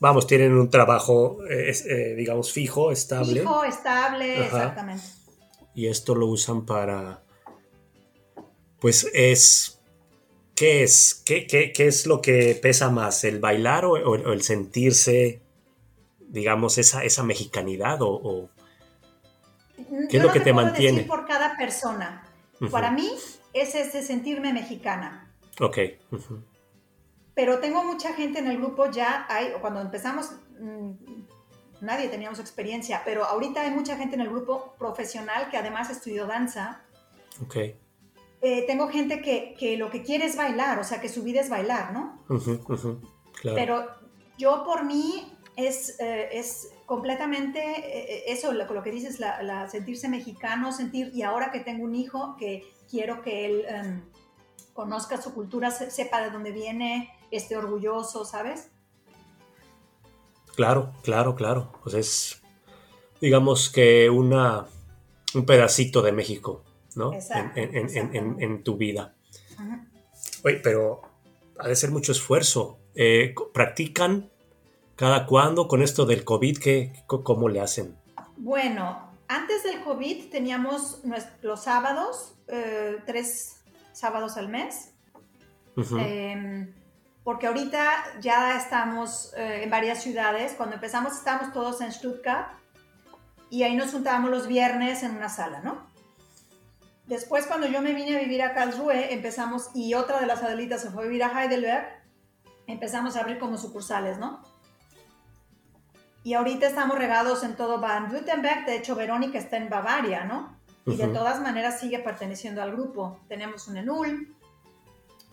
[0.00, 3.40] Vamos, tienen un trabajo, eh, eh, digamos, fijo, estable.
[3.40, 5.04] Fijo, estable, exactamente.
[5.74, 7.22] Y esto lo usan para,
[8.80, 9.81] pues es,
[10.54, 11.22] ¿qué es?
[11.24, 13.24] ¿Qué, qué, qué es lo que pesa más?
[13.24, 15.42] ¿El bailar o el sentirse
[16.32, 18.48] digamos, esa, esa mexicanidad o,
[20.08, 20.92] qué es lo que te mantiene?
[20.92, 22.24] Decir por cada persona.
[22.70, 23.12] Para mí
[23.52, 25.30] es ese sentirme mexicana.
[25.60, 25.78] Ok.
[27.34, 30.92] Pero tengo mucha gente en el grupo ya, hay, cuando empezamos, mm,
[31.82, 36.26] nadie teníamos experiencia, pero ahorita hay mucha gente en el grupo profesional que además estudió
[36.26, 36.80] danza.
[37.42, 37.56] Ok.
[38.42, 41.40] Eh, tengo gente que, que, lo que quiere es bailar, o sea, que su vida
[41.40, 42.24] es bailar, ¿no?
[43.40, 43.56] Claro.
[43.56, 43.86] Pero
[44.36, 50.08] yo por mí es, eh, es completamente eh, eso, lo, lo que dices, la, sentirse
[50.08, 54.02] mexicano, sentir, y ahora que tengo un hijo, que quiero que él em,
[54.72, 58.70] conozca su cultura, sepa de dónde viene, esté orgulloso, ¿sabes?
[60.56, 61.72] Claro, claro, claro.
[61.82, 62.42] Pues es,
[63.20, 64.66] digamos que una,
[65.34, 66.62] un pedacito de México,
[66.96, 67.12] ¿no?
[67.12, 69.14] Exacto, en, tu vida.
[70.44, 71.02] Oye, pero
[71.58, 72.78] ha de ser mucho esfuerzo.
[72.94, 74.30] Eh, ¿Practican
[74.96, 76.58] cada cuándo con esto del COVID?
[76.58, 77.96] ¿qué, ¿Cómo le hacen?
[78.36, 81.00] Bueno, antes del COVID teníamos
[81.42, 84.92] los sábados, eh, tres sábados al mes
[87.24, 90.54] porque ahorita ya estamos eh, en varias ciudades.
[90.56, 92.48] Cuando empezamos estábamos todos en Stuttgart
[93.50, 95.91] y ahí nos juntábamos los viernes en una sala, ¿no?
[97.12, 100.80] Después cuando yo me vine a vivir a Karlsruhe, empezamos, y otra de las adelitas
[100.80, 101.86] se fue a vivir a Heidelberg,
[102.66, 104.42] empezamos a abrir como sucursales, ¿no?
[106.24, 110.56] Y ahorita estamos regados en todo Baden-Württemberg, de hecho Verónica está en Bavaria, ¿no?
[110.86, 113.20] Y de todas maneras sigue perteneciendo al grupo.
[113.28, 114.34] Tenemos un en Ulm,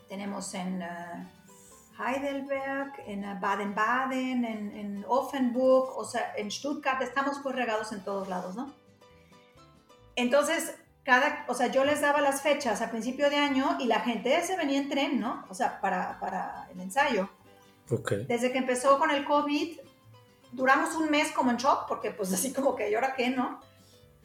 [0.09, 0.81] tenemos en...
[0.81, 1.27] Eh,
[1.97, 8.55] Heidelberg, en Baden-Baden, en, Offenburg, o sea, en Stuttgart, estamos pues regados en todos lados,
[8.55, 8.73] ¿no?
[10.15, 14.01] Entonces, cada, o sea, yo les daba las fechas a principio de año y la
[14.01, 15.45] gente se venía en tren, ¿no?
[15.49, 17.29] O sea, para, para el ensayo.
[17.89, 18.25] Okay.
[18.25, 19.79] Desde que empezó con el COVID,
[20.51, 23.59] duramos un mes como en shock, porque pues así como que, ¿y ahora qué, no?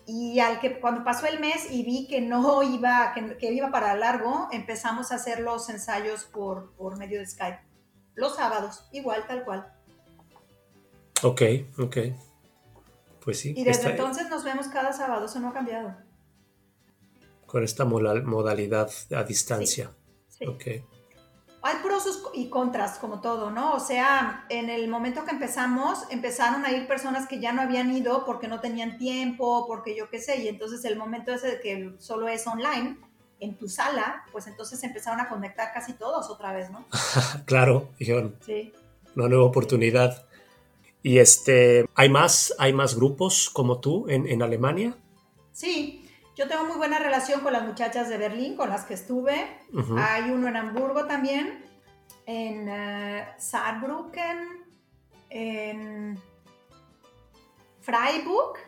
[0.06, 3.96] Y al que cuando pasó el mes y vi que no iba, que, iba para
[3.96, 7.60] largo, empezamos a hacer los ensayos por, por medio de Skype.
[8.14, 9.72] Los sábados, igual, tal cual.
[11.22, 11.42] Ok,
[11.78, 11.96] ok.
[13.24, 13.54] Pues sí.
[13.56, 15.96] Y desde entonces nos vemos cada sábado, eso no ha cambiado.
[17.54, 19.94] Con esta modalidad a distancia.
[20.28, 20.44] Sí.
[20.44, 20.64] Ok
[21.66, 23.72] hay pros y contras, como todo, ¿no?
[23.72, 27.90] O sea, en el momento que empezamos, empezaron a ir personas que ya no habían
[27.90, 31.60] ido porque no tenían tiempo, porque yo qué sé, y entonces el momento ese de
[31.60, 32.98] que solo es online,
[33.40, 36.84] en tu sala, pues entonces empezaron a conectar casi todos otra vez, ¿no?
[37.46, 38.36] claro, dijeron.
[38.44, 38.70] Sí.
[39.16, 40.26] Una nueva oportunidad.
[41.02, 44.94] Y este, ¿hay más, hay más grupos como tú en, en Alemania?
[45.52, 46.03] Sí,
[46.36, 49.60] yo tengo muy buena relación con las muchachas de Berlín, con las que estuve.
[49.96, 51.64] Hay uno en Hamburgo también,
[52.26, 54.64] en uh, Saarbrücken,
[55.30, 56.20] en
[57.80, 58.58] Freiburg.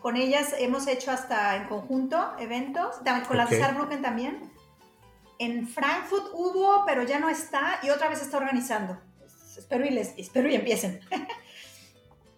[0.00, 2.96] Con ellas hemos hecho hasta en conjunto eventos,
[3.28, 4.50] con las de Saarbrücken también.
[5.38, 8.98] En Frankfurt hubo, pero ya no está y otra vez está organizando.
[9.56, 11.00] espero, y les, espero y empiecen.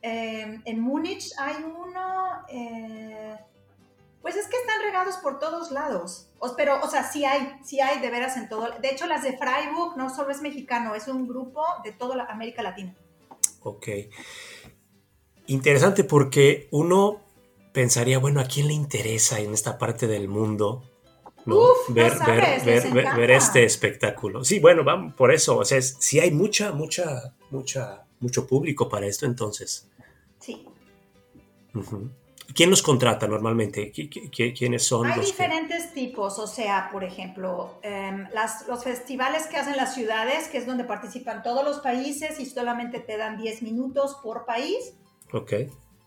[0.07, 2.45] Em, en Múnich hay uno.
[2.51, 3.39] Eh,
[4.25, 6.31] pues es que están regados por todos lados.
[6.57, 8.71] pero, o sea, sí hay, sí hay de veras en todo.
[8.81, 12.25] De hecho, las de Freiburg no solo es mexicano, es un grupo de toda la
[12.25, 12.97] América Latina.
[13.63, 13.87] Ok.
[15.49, 17.21] Interesante porque uno
[17.75, 20.83] pensaría, bueno, ¿a quién le interesa en esta parte del mundo?
[21.89, 24.43] ver, ver, este espectáculo.
[24.43, 29.05] Sí, bueno, vamos, por eso, o sea, sí hay mucha, mucha, mucha, mucho público para
[29.05, 29.87] esto entonces.
[30.41, 30.67] Sí.
[32.53, 33.91] ¿Quién los contrata normalmente?
[33.93, 35.07] ¿Quiénes son?
[35.07, 38.27] Hay diferentes tipos, o sea, por ejemplo, em,
[38.69, 43.01] los festivales que hacen las ciudades, que es donde participan todos los países y solamente
[43.01, 44.95] te dan 10 minutos por país.
[45.33, 45.53] Ok.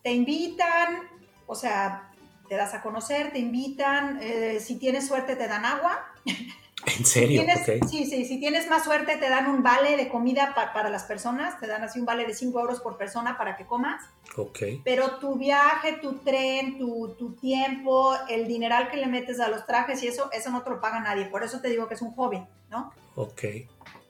[0.03, 1.09] Te invitan,
[1.47, 2.11] o sea,
[2.47, 6.13] te das a conocer, te invitan, eh, si tienes suerte te dan agua.
[6.85, 7.43] ¿En serio?
[7.89, 11.59] Sí, sí, si tienes más suerte te dan un vale de comida para las personas,
[11.59, 14.03] te dan así un vale de 5 euros por persona para que comas.
[14.35, 14.59] Ok.
[14.83, 19.65] Pero tu viaje, tu tren, tu, tu, tiempo, el dineral que le metes a los
[19.65, 21.25] trajes y eso, eso no te lo paga nadie.
[21.25, 22.93] Por eso te digo que es un hobby, ¿no?
[23.15, 23.43] Ok.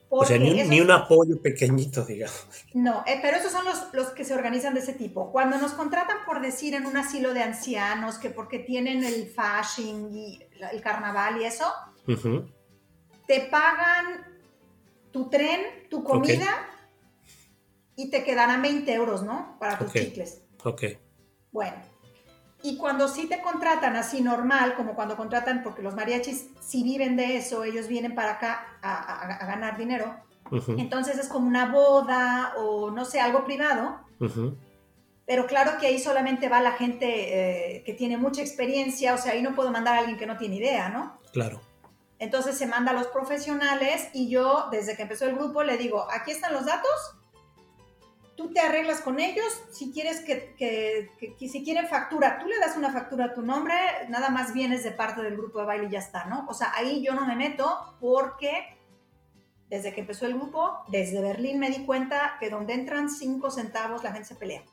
[0.09, 2.47] o sea, ni, un apoyo pequeñito, digamos.
[2.73, 5.31] No, eh, pero esos son los, los que se organizan de ese tipo.
[5.31, 10.13] Cuando nos contratan, por decir, en un asilo de ancianos, que porque tienen el fashion
[10.13, 11.65] y el carnaval y eso,
[13.27, 14.25] te pagan
[15.11, 16.67] tu tren, tu comida
[17.95, 19.57] y te quedarán 20 euros, ¿no?
[19.59, 20.41] Para tus chicles.
[20.63, 20.83] Ok.
[21.51, 21.75] Bueno.
[22.63, 27.15] Y cuando sí te contratan así normal, como cuando contratan, porque los mariachis si viven
[27.15, 30.15] de eso, ellos vienen para acá a, ganar dinero,
[30.77, 33.99] entonces es como una boda o no sé, algo privado.
[35.25, 39.33] Pero claro que ahí solamente va la gente eh, que tiene mucha experiencia, o sea,
[39.33, 41.19] ahí no puedo mandar a alguien que no tiene idea, ¿no?
[41.33, 41.61] Claro.
[42.19, 46.07] Entonces se manda a los profesionales y yo, desde que empezó el grupo, le digo,
[46.11, 47.17] aquí están los datos,
[48.35, 52.77] tú te arreglas con ellos, si quieres que, que, si quieren factura, tú le das
[52.77, 53.75] una factura a tu nombre,
[54.09, 56.45] nada más vienes de parte del grupo de baile y ya está, ¿no?
[56.47, 58.77] O sea, ahí yo no me meto porque
[59.69, 64.03] desde que empezó el grupo, desde Berlín me di cuenta que donde entran cinco centavos
[64.03, 64.63] la gente se pelea.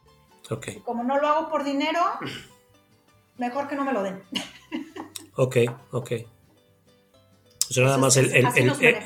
[0.51, 0.69] Ok.
[0.85, 2.01] Como no lo hago por dinero,
[3.39, 4.23] mejor que no me lo den.
[5.37, 5.57] Ok,
[5.91, 6.13] ok.
[7.71, 8.47] O sea, nada más el, el-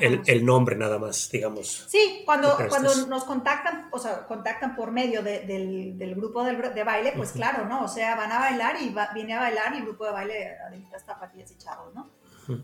[0.01, 1.85] el- el- nombre, nada más, digamos.
[1.87, 6.61] Sí, cuando, cuando nos contactan, o sea, contactan por medio de- del, del grupo del
[6.73, 7.83] de baile, pues claro, ¿no?
[7.83, 10.57] O sea, van a bailar y va- viene a bailar y el grupo de baile
[10.67, 12.09] Adelitas Tapatías y Chavos, ¿no?
[12.43, 12.61] Ujú.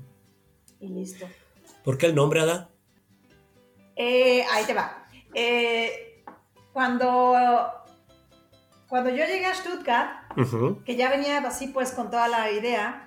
[0.80, 1.28] Y listo.
[1.84, 2.70] ¿Por qué el nombre, Ada?
[3.96, 5.06] Eh, ahí te va.
[5.34, 6.24] Eh,
[6.74, 7.36] cuando,
[8.90, 10.12] cuando yo llegué a Stuttgart,
[10.86, 13.05] que ya venía así pues con toda la idea,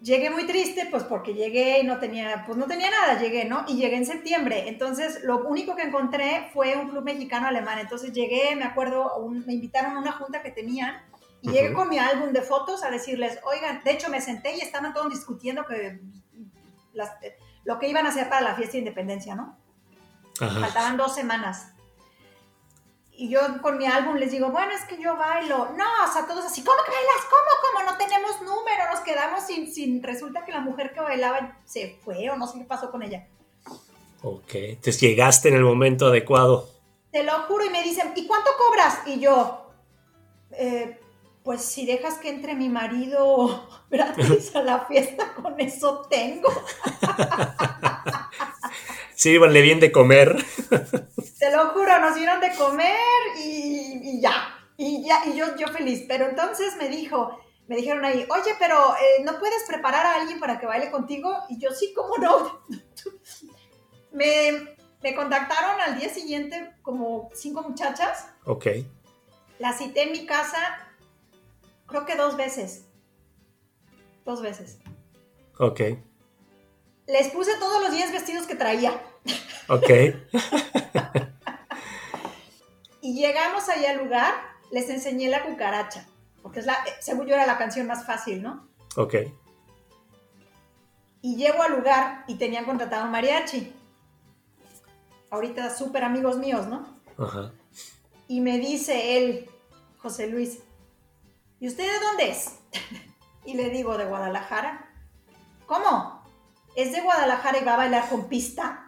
[0.00, 3.64] llegué muy triste pues porque llegué y no tenía, pues no tenía nada, llegué, ¿no?
[3.66, 8.12] Y llegué en septiembre, entonces lo único que encontré fue un club mexicano alemán, entonces
[8.12, 11.02] llegué, me acuerdo, un- me invitaron a una junta que tenían
[11.42, 11.78] y llegué Ujú.
[11.78, 15.10] con mi álbum de fotos a decirles, oigan, de hecho me senté y estaban todos
[15.10, 16.00] discutiendo que
[16.92, 17.12] las-
[17.64, 19.56] lo que iban a hacer para la fiesta de independencia, ¿no?
[20.40, 20.60] Ajá.
[20.60, 21.72] Faltaban dos semanas.
[23.20, 25.70] Y yo con mi álbum les digo, bueno, es que yo bailo.
[25.76, 27.24] No, o sea, todos así, ¿cómo que bailas?
[27.28, 27.50] ¿Cómo?
[27.82, 27.90] ¿Cómo?
[27.90, 30.04] No tenemos número, nos quedamos sin, sin...
[30.04, 33.26] Resulta que la mujer que bailaba se fue o no sé qué pasó con ella.
[34.22, 34.54] Ok.
[34.54, 36.68] Entonces llegaste en el momento adecuado.
[37.10, 39.00] Te lo juro y me dicen, ¿y cuánto cobras?
[39.06, 39.72] Y yo,
[40.52, 41.00] "Eh,
[41.42, 46.50] pues si dejas que entre mi marido gratis a la fiesta, con eso tengo.
[49.18, 50.36] Sírvanle bien de comer.
[51.40, 52.96] Te lo juro, nos dieron de comer
[53.36, 54.54] y, y ya.
[54.76, 56.04] Y ya, y yo, yo feliz.
[56.06, 60.38] Pero entonces me dijo, me dijeron ahí, oye, pero eh, ¿no puedes preparar a alguien
[60.38, 61.36] para que baile contigo?
[61.48, 62.60] Y yo, sí, ¿cómo no?
[64.12, 68.28] me, me contactaron al día siguiente como cinco muchachas.
[68.44, 68.68] Ok.
[69.58, 70.92] Las cité en mi casa,
[71.88, 72.84] creo que dos veces.
[74.24, 74.78] Dos veces.
[75.58, 75.80] Ok.
[77.08, 78.92] Les puse todos los días vestidos que traía.
[79.68, 79.90] Ok.
[83.00, 84.34] Y llegamos ahí al lugar,
[84.70, 86.06] les enseñé la cucaracha,
[86.42, 88.68] porque es la, eh, según yo era la canción más fácil, ¿no?
[88.96, 89.14] Ok.
[91.22, 93.72] Y llego al lugar y tenían contratado un mariachi.
[95.30, 97.00] Ahorita súper amigos míos, ¿no?
[97.16, 97.52] Ajá.
[98.26, 99.50] Y me dice él,
[99.96, 100.58] José Luis,
[101.58, 102.58] ¿y usted de dónde es?
[103.46, 104.92] y le digo, de Guadalajara.
[105.66, 106.17] ¿Cómo?
[106.78, 108.86] ¿Es de Guadalajara y va a bailar con pista?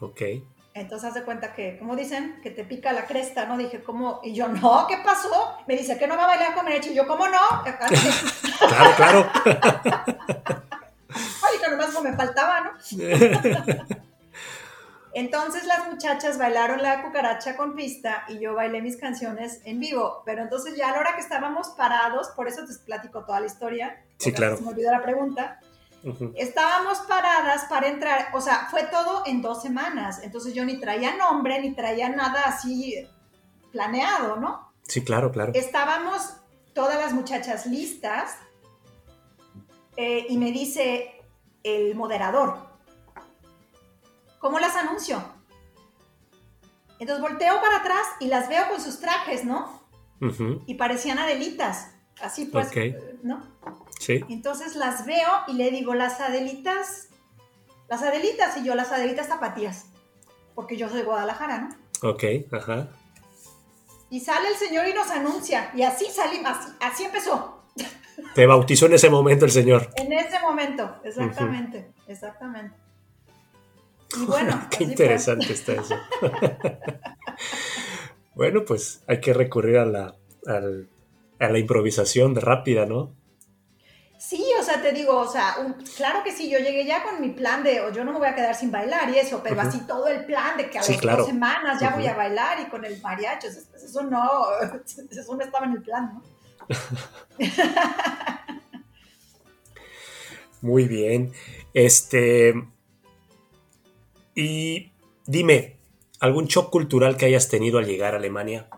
[0.00, 0.20] Ok.
[0.74, 3.56] Entonces haz de cuenta que, como dicen, que te pica la cresta, ¿no?
[3.56, 4.20] Dije, ¿cómo?
[4.22, 5.56] Y yo, no, ¿qué pasó?
[5.66, 6.90] Me dice, ¿que no va a bailar con mariachi?
[6.90, 7.38] Y yo, ¿cómo no?
[8.68, 9.30] Claro, claro.
[11.08, 12.72] Ay, que nomás como me faltaba, ¿no?
[15.14, 20.22] Entonces las muchachas bailaron la cucaracha con pista y yo bailé mis canciones en vivo.
[20.26, 23.46] Pero entonces ya a la hora que estábamos parados, por eso te platico toda la
[23.46, 24.04] historia.
[24.18, 24.58] Sí, claro.
[24.58, 25.58] Se me olvidó la pregunta.
[26.34, 30.20] Estábamos paradas para entrar, o sea, fue todo en dos semanas.
[30.22, 33.08] Entonces yo ni traía nombre, ni traía nada así
[33.70, 34.72] planeado, ¿no?
[34.82, 35.52] Sí, claro, claro.
[35.54, 36.34] Estábamos
[36.74, 38.36] todas las muchachas listas
[39.96, 41.22] eh, y me dice
[41.62, 42.58] el moderador,
[44.38, 45.22] ¿cómo las anuncio?
[46.98, 49.80] Entonces volteo para atrás y las veo con sus trajes, ¿no?
[50.66, 52.68] Y parecían adelitas, así pues,
[53.22, 53.42] ¿no?
[53.98, 54.20] Sí.
[54.28, 57.08] Entonces las veo y le digo, las adelitas,
[57.88, 59.86] las adelitas y yo, las adelitas zapatías,
[60.54, 61.58] porque yo soy de Guadalajara,
[62.02, 62.10] ¿no?
[62.10, 62.24] Ok.
[62.52, 62.88] Ajá.
[64.10, 67.62] Y sale el señor y nos anuncia, y así salimos, así, así empezó.
[68.34, 69.88] Te bautizó en ese momento el señor.
[69.96, 72.76] En ese momento, exactamente, exactamente.
[74.20, 74.86] Y bueno, Qué fue.
[74.86, 75.94] interesante está eso.
[78.34, 80.14] bueno, pues hay que recurrir a la,
[80.46, 80.88] al-
[81.42, 83.14] a la improvisación de rápida, ¿no?
[84.18, 87.20] Sí, o sea, te digo, o sea, un- claro que sí, yo llegué ya con
[87.20, 89.60] mi plan de, o yo no me voy a quedar sin bailar y eso, pero
[89.60, 91.18] así todo el plan de que a Sí, las claro.
[91.18, 94.22] dos semanas ya voy a bailar y con el mariachi, eso, eso no,
[95.10, 96.22] eso no estaba en el plan, ¿no?
[100.60, 101.32] Muy bien.
[101.74, 102.54] Este.
[104.34, 104.92] Y
[105.26, 105.76] dime,
[106.20, 108.68] ¿algún shock cultural que hayas tenido al llegar a Alemania?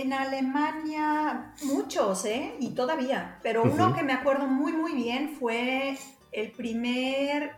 [0.00, 2.56] En Alemania, muchos, ¿eh?
[2.58, 3.38] Y todavía.
[3.44, 5.96] Pero uno que me acuerdo muy, muy bien fue
[6.32, 7.52] el primer,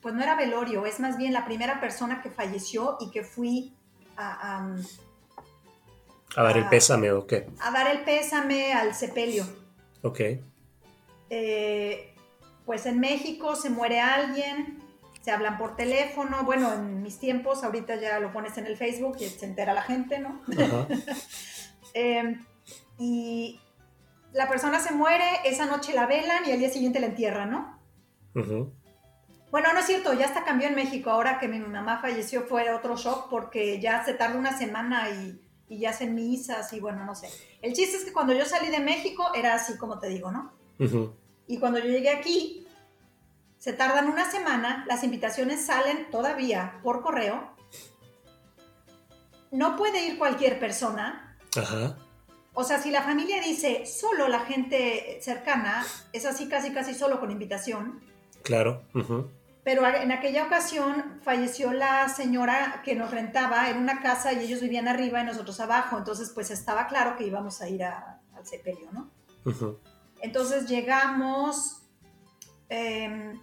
[0.00, 3.72] pues no era velorio, es más bien la primera persona que falleció y que fui
[4.16, 4.76] a, a-
[6.36, 7.48] ¿A dar el pésame o qué?
[7.60, 9.44] a dar el pésame al sepelio.
[10.02, 10.20] Ok.
[11.30, 12.12] Eh,
[12.66, 14.79] pues en México se muere alguien,
[15.20, 16.44] se hablan por teléfono.
[16.44, 19.82] Bueno, en mis tiempos, ahorita ya lo pones en el Facebook y se entera la
[19.82, 20.40] gente, ¿no?
[20.52, 20.86] Ajá.
[21.92, 22.36] Eh,
[23.00, 23.58] y
[24.32, 27.80] la persona se muere, esa noche la velan y al día siguiente la entierran, ¿no?
[29.50, 31.10] Bueno, no es cierto, ya está cambió en México.
[31.10, 35.40] Ahora que mi mamá falleció fue otro shock porque ya se tarda una semana y,
[35.68, 37.28] y ya hacen misas y bueno, no sé.
[37.60, 40.52] El chiste es que cuando yo salí de México era así como te digo, ¿no?
[41.46, 42.59] Y cuando yo llegué aquí,
[43.60, 47.54] se tardan una semana, las invitaciones salen todavía por correo.
[49.50, 51.36] No puede ir cualquier persona.
[51.54, 51.98] Ajá.
[52.54, 55.84] O sea, si la familia dice solo la gente cercana,
[56.14, 58.00] es así casi casi solo con invitación.
[58.42, 58.82] Claro.
[59.62, 64.62] Pero en aquella ocasión falleció la señora que nos rentaba en una casa y ellos
[64.62, 65.98] vivían arriba y nosotros abajo.
[65.98, 69.10] Entonces, pues estaba claro que íbamos a ir al sepelio, ¿no?
[70.22, 71.82] Entonces llegamos,
[72.70, 73.38] em,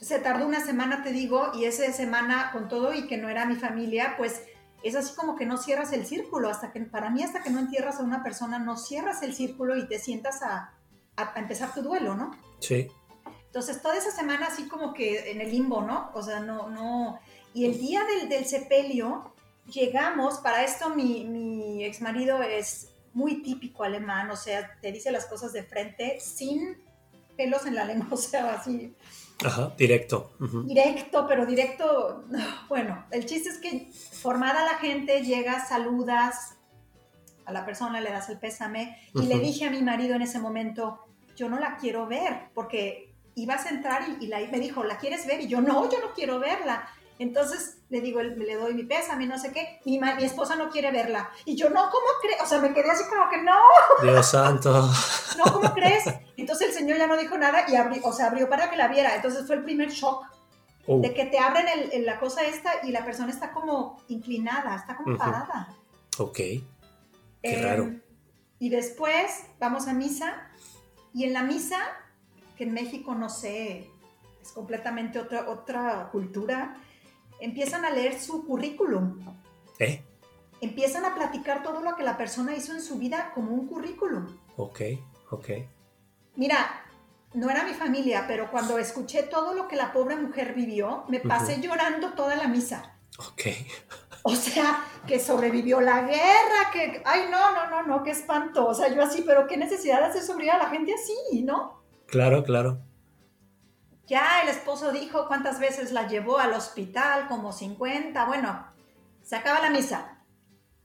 [0.00, 3.46] se tardó una semana, te digo, y esa semana con todo y que no era
[3.46, 4.42] mi familia, pues
[4.82, 7.58] es así como que no cierras el círculo, hasta que, para mí, hasta que no
[7.58, 10.72] entierras a una persona, no cierras el círculo y te sientas a,
[11.16, 12.30] a empezar tu duelo, ¿no?
[12.60, 12.88] Sí.
[13.46, 16.10] Entonces, toda esa semana así como que en el limbo, ¿no?
[16.14, 17.18] O sea, no, no.
[17.54, 19.34] Y el día del, del sepelio,
[19.66, 25.10] llegamos, para esto mi, mi ex marido es muy típico alemán, o sea, te dice
[25.10, 26.78] las cosas de frente, sin
[27.36, 28.94] pelos en la lengua, o sea, así.
[29.44, 30.32] Ajá, directo.
[30.64, 32.24] Directo, pero directo,
[32.68, 36.56] bueno, el chiste es que formada la gente, llegas, saludas
[37.44, 40.38] a la persona, le das el pésame, y le dije a mi marido en ese
[40.38, 41.04] momento,
[41.36, 45.26] yo no la quiero ver, porque ibas a entrar y, la, me dijo, ¿la quieres
[45.26, 45.40] ver?
[45.40, 46.88] Y yo, no, yo no quiero verla.
[47.18, 50.90] Entonces le digo, le doy mi pésame, no sé qué, mi, mi esposa no quiere
[50.92, 51.30] verla.
[51.44, 52.40] Y yo, no, ¿cómo crees?
[52.42, 53.56] O sea, me quedé así como que no.
[54.02, 54.88] Dios santo.
[55.38, 56.02] No, ¿cómo crees?
[56.36, 58.88] Entonces el señor ya no dijo nada y abrió, o sea, abrió para que la
[58.88, 59.14] viera.
[59.14, 60.24] Entonces fue el primer shock
[60.88, 61.00] oh.
[61.00, 64.96] de que te abren el, la cosa esta y la persona está como inclinada, está
[64.96, 65.68] como parada.
[66.18, 66.36] Ok.
[66.36, 66.62] Qué
[67.42, 67.92] em, raro.
[68.58, 70.50] Y después vamos a misa
[71.14, 71.78] y en la misa,
[72.56, 73.88] que en México no sé,
[74.42, 76.76] es completamente otra, otra cultura,
[77.40, 79.20] empiezan a leer su currículum.
[79.78, 80.02] ¿Eh?
[80.60, 84.26] Empiezan a platicar todo lo que la persona hizo en su vida como un currículum.
[84.56, 84.80] Ok,
[85.30, 85.48] ok.
[86.34, 86.84] Mira,
[87.34, 91.20] no era mi familia, pero cuando escuché todo lo que la pobre mujer vivió, me
[91.20, 92.98] pasé llorando toda la misa.
[93.18, 93.42] Ok.
[94.22, 98.66] O sea, que sobrevivió la guerra, que, ay, no, no, no, no, qué espanto.
[98.66, 101.82] O sea, yo así, pero qué necesidad de hacer sobrevivir a la gente así, ¿no?
[102.06, 102.80] Claro, claro.
[104.08, 108.24] Ya el esposo dijo cuántas veces la llevó al hospital, como 50.
[108.24, 108.66] Bueno,
[109.22, 110.24] se acaba la misa.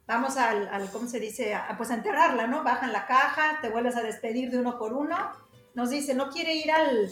[0.05, 1.57] Vamos al, ¿cómo se dice?
[1.78, 2.65] pues a enterrarla, ¿no?
[2.65, 5.15] Bajan la caja, te vuelves a despedir de uno por uno.
[5.74, 7.09] Nos dice, no quiere ir al...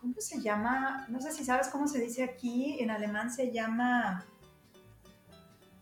[0.00, 1.04] ¿Cómo se llama?
[1.08, 2.78] No sé si sabes cómo se dice aquí.
[2.80, 4.24] En alemán se llama...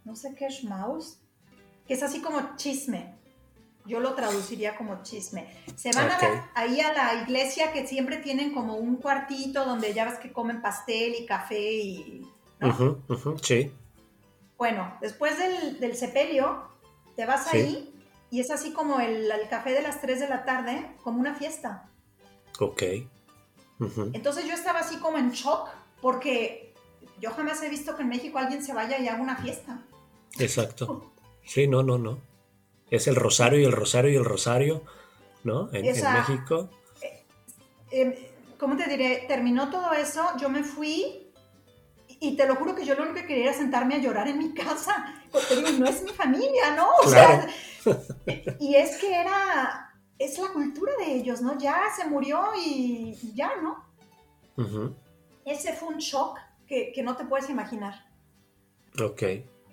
[0.04, 0.64] No sé qué es.
[1.86, 3.21] Que es así como chisme.
[3.84, 5.48] Yo lo traduciría como chisme.
[5.74, 6.08] Se van
[6.54, 10.62] ahí a la iglesia que siempre tienen como un cuartito donde ya ves que comen
[10.62, 12.26] pastel y café y...
[13.42, 13.72] sí.
[14.56, 15.34] Bueno, después
[15.80, 16.62] del, sepelio,
[17.16, 17.92] te vas ahí
[18.30, 21.90] y es así como el, café de las 3 de la tarde, como una fiesta.
[22.60, 22.82] Ok.
[24.12, 25.68] Entonces yo estaba así como en shock
[26.00, 26.72] porque
[27.20, 29.82] yo jamás he visto que en México alguien se vaya y haga una fiesta.
[30.38, 31.08] Exacto.
[31.44, 32.31] Sí, no, no, no
[32.92, 34.82] es el rosario y el rosario y el rosario,
[35.44, 35.70] ¿no?
[35.72, 36.68] En, México.
[37.00, 37.24] Eh,
[37.90, 39.24] eh, ¿Cómo te diré?
[39.26, 41.32] Terminó todo eso, yo me fui
[42.20, 44.38] y te lo juro que yo lo único que quería era sentarme a llorar en
[44.38, 46.86] mi casa, porque digo, no es mi familia, ¿no?
[47.02, 47.48] O sea,
[48.60, 51.58] y es que era, es la cultura de ellos, ¿no?
[51.58, 54.94] Ya se murió y, ya, ¿no?
[55.46, 58.06] Ese fue un shock que, no te puedes imaginar.
[59.02, 59.22] Ok.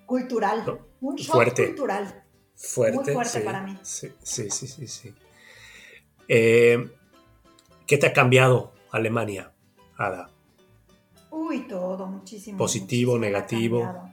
[0.06, 0.80] Cultural.
[1.02, 2.24] Un shock cultural.
[2.60, 2.98] Fuerte.
[2.98, 3.78] Muy fuerte para mí.
[3.82, 5.16] Sí, sí, sí, sí.
[6.28, 6.90] Eh,
[7.88, 9.52] ¿Qué te ha cambiado Alemania,
[9.98, 10.30] Ada?
[11.32, 12.58] Uy, todo, muchísimo.
[12.58, 14.12] Positivo, negativo.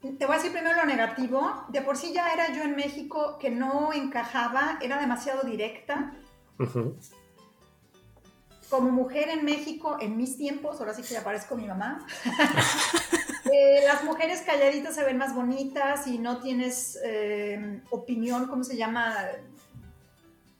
[0.00, 1.64] Te voy a decir primero lo negativo.
[1.68, 6.14] De por sí ya era yo en México que no encajaba, era demasiado directa.
[8.70, 12.06] Como mujer en México, en mis tiempos, ahora sí que ya parezco mi mamá,
[13.52, 18.76] Eh, las mujeres calladitas se ven más bonitas y no tienes eh, opinión, ¿cómo se
[18.76, 19.14] llama?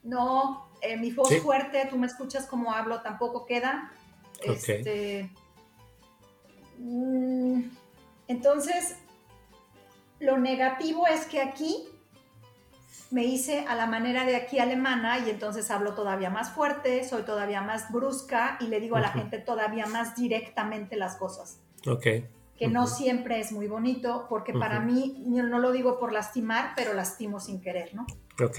[0.03, 3.91] No, eh, mi voz fuerte, tú me escuchas como hablo, tampoco queda.
[4.43, 5.31] Este,
[6.79, 7.63] mm,
[8.29, 8.97] entonces,
[10.21, 11.89] lo negativo es que aquí
[13.11, 17.23] me hice a la manera de aquí alemana y entonces hablo todavía más fuerte, soy
[17.23, 21.59] todavía más brusca y le digo a la gente todavía más directamente las cosas.
[21.87, 22.07] Ok
[22.59, 26.93] que no siempre es muy bonito, porque para mí, no lo digo por lastimar, pero
[26.93, 28.05] lastimo sin querer, ¿no?
[28.45, 28.59] Ok.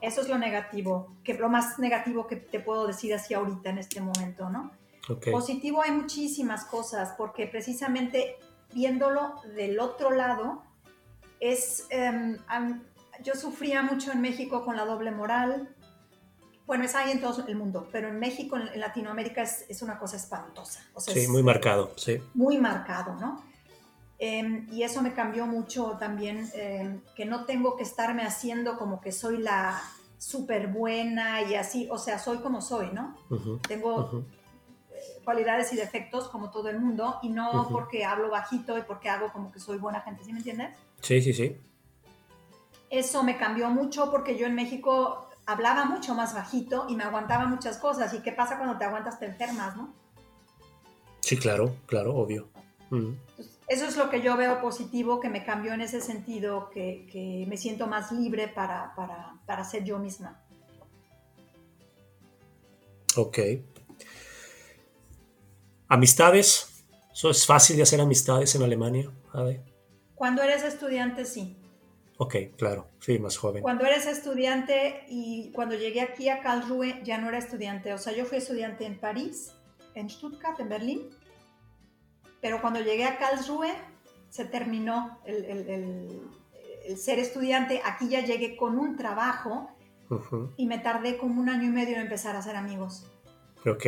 [0.00, 3.78] Eso es lo negativo, que lo más negativo que te puedo decir así ahorita en
[3.78, 4.70] este momento, ¿no?
[5.30, 8.36] Positivo hay muchísimas cosas, porque precisamente
[8.72, 10.62] viéndolo del otro lado,
[11.38, 12.38] es, em,
[13.22, 15.75] yo sufría mucho en México con la doble moral,
[16.66, 20.16] bueno, es ahí en todo el mundo, pero en México, en Latinoamérica es, una cosa
[20.16, 20.80] espantosa.
[20.98, 22.20] sí, muy marcado, sí.
[22.34, 23.44] Muy marcado, ¿no?
[24.18, 29.00] Em, y eso me cambió mucho también, em, que no tengo que estarme haciendo como
[29.00, 29.80] que soy la
[30.18, 33.14] súper buena y así, o sea, soy como soy, ¿no?
[33.68, 34.24] tengo
[34.90, 39.10] eh, cualidades y defectos como todo el mundo y no porque hablo bajito y porque
[39.10, 40.70] hago como que soy buena gente, ¿sí me entiendes?
[41.02, 41.60] Sí, sí, sí.
[42.88, 47.46] Eso me cambió mucho porque yo en México hablaba mucho más bajito y me aguantaba
[47.46, 48.12] muchas cosas.
[48.12, 49.18] ¿Y qué pasa cuando te aguantas?
[49.18, 49.94] Te enfermas, ¿no?
[51.20, 52.48] Sí, claro, claro, obvio.
[52.88, 53.14] Mm.
[53.66, 57.56] eso es lo que yo veo positivo, que me cambió en ese sentido, que, me
[57.56, 58.94] siento más libre para,
[59.44, 60.40] para, ser yo misma.
[63.16, 63.38] Ok.
[65.88, 66.84] ¿Amistades?
[67.12, 69.10] ¿Es fácil de hacer amistades en Alemania?
[70.14, 71.56] Cuando eres estudiante, sí.
[72.18, 73.62] Ok, claro, sí, más joven.
[73.62, 78.14] Cuando eres estudiante y cuando llegué aquí a Karlsruhe ya no era estudiante, o sea,
[78.14, 79.52] yo fui estudiante en París,
[79.94, 81.10] en Stuttgart, en Berlín,
[82.40, 83.72] pero cuando llegué a Karlsruhe
[84.30, 86.30] se terminó el,
[86.96, 89.68] ser estudiante, aquí ya llegué con un trabajo
[90.56, 93.06] y me tardé como un año y medio en empezar a hacer amigos.
[93.66, 93.84] Ok.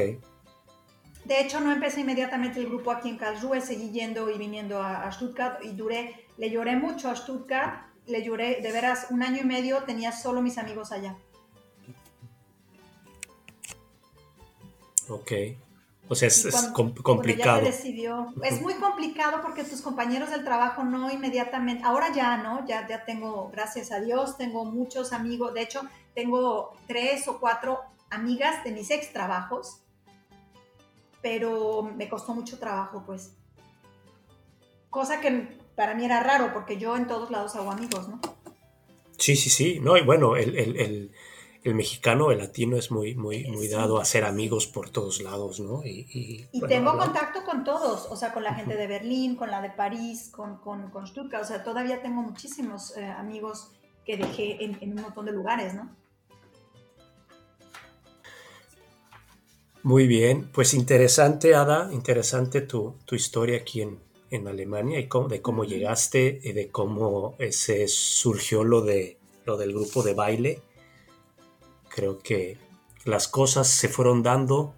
[1.24, 5.06] De hecho, no empecé inmediatamente el grupo aquí en Karlsruhe, seguí yendo y viniendo a,
[5.06, 9.42] a Stuttgart y duré, le lloré mucho a Stuttgart le lloré, de veras, un año
[9.42, 11.16] y medio tenía solo mis amigos allá.
[15.08, 15.32] Ok.
[16.10, 16.46] O sea, es,
[17.02, 17.60] complicado.
[17.60, 22.66] decidió, es muy complicado porque tus compañeros del trabajo no inmediatamente, ahora ya, ¿no?
[22.66, 25.82] Ya, ya tengo, gracias a Dios, tengo muchos amigos, de hecho,
[26.14, 29.82] tengo tres o cuatro amigas de mis ex trabajos,
[31.20, 33.34] pero me costó mucho trabajo, pues.
[34.88, 38.20] Cosa que para mí era raro porque yo en todos lados hago amigos, ¿no?
[39.16, 39.78] Sí, sí, sí.
[39.78, 41.12] No, y bueno, el,
[41.62, 45.84] mexicano, el latino es muy, muy, muy dado a ser amigos por todos lados, ¿no?
[45.84, 49.70] Y, tengo contacto con todos, o sea, con la gente de Berlín, con la de
[49.70, 53.70] París, con, con, con Stuttgart, o sea, todavía tengo muchísimos eh, amigos
[54.04, 55.94] que dejé en, un montón de lugares, ¿no?
[59.84, 65.42] Muy bien, pues interesante, Ada, interesante tu, tu historia aquí en, en Alemania y de
[65.42, 70.60] cómo llegaste y de cómo se surgió lo, de, lo del grupo de baile.
[71.88, 72.58] Creo que
[73.04, 74.74] las cosas se fueron dando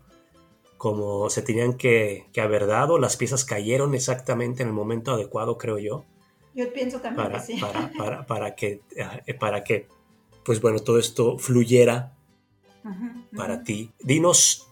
[0.80, 5.78] como se tenían que, haber dado, las piezas cayeron exactamente en el momento adecuado, creo
[5.78, 6.06] yo.
[6.54, 7.60] Yo pienso también para, que sí.
[8.26, 9.88] Para, que, eh, para que,
[10.42, 12.14] pues bueno, todo esto fluyera
[13.36, 13.92] para ti.
[14.00, 14.68] Dinos,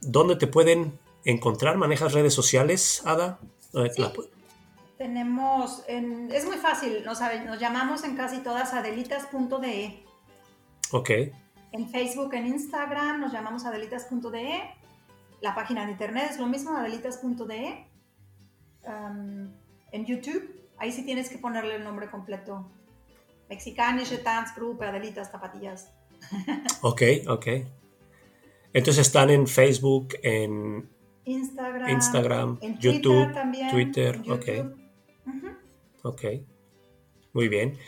[0.00, 1.76] ¿dónde te pueden encontrar?
[1.76, 3.38] ¿Manejas redes sociales, Ada?
[4.98, 10.04] Tenemos, es muy fácil, nos, nos llamamos en casi todas adelitas.de.
[10.92, 11.10] Ok.
[11.72, 14.60] En Facebook, en Instagram, nos llamamos adelitas.de.
[15.40, 17.86] La página de internet es lo mismo, adelitas.de.
[19.92, 22.70] en YouTube, ahí sí tienes que ponerle el nombre completo.
[23.48, 25.90] Mexicanische Tanzgruppe, Adelitas Zapatillas.
[26.82, 27.46] ok, ok.
[28.72, 30.88] Entonces están en Facebook, en
[31.26, 33.32] Instagram, Instagram YouTube,
[33.70, 34.46] Twitter, ok.
[36.02, 36.22] Ok,
[37.32, 37.78] muy bien.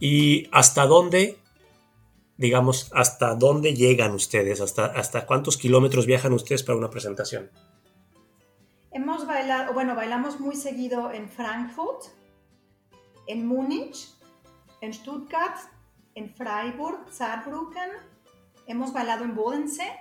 [0.00, 1.38] ¿Y hasta dónde,
[2.36, 4.60] digamos, hasta dónde llegan ustedes?
[4.60, 7.50] ¿Hasta, hasta cuántos kilómetros viajan ustedes para una presentación?
[8.90, 12.02] Hemos bailado, bueno, bailamos muy seguido en Frankfurt,
[13.28, 14.08] en Múnich,
[14.80, 15.56] en Stuttgart,
[16.16, 17.90] en Freiburg, Saarbrücken.
[18.66, 19.92] Hemos bailado en Bodensee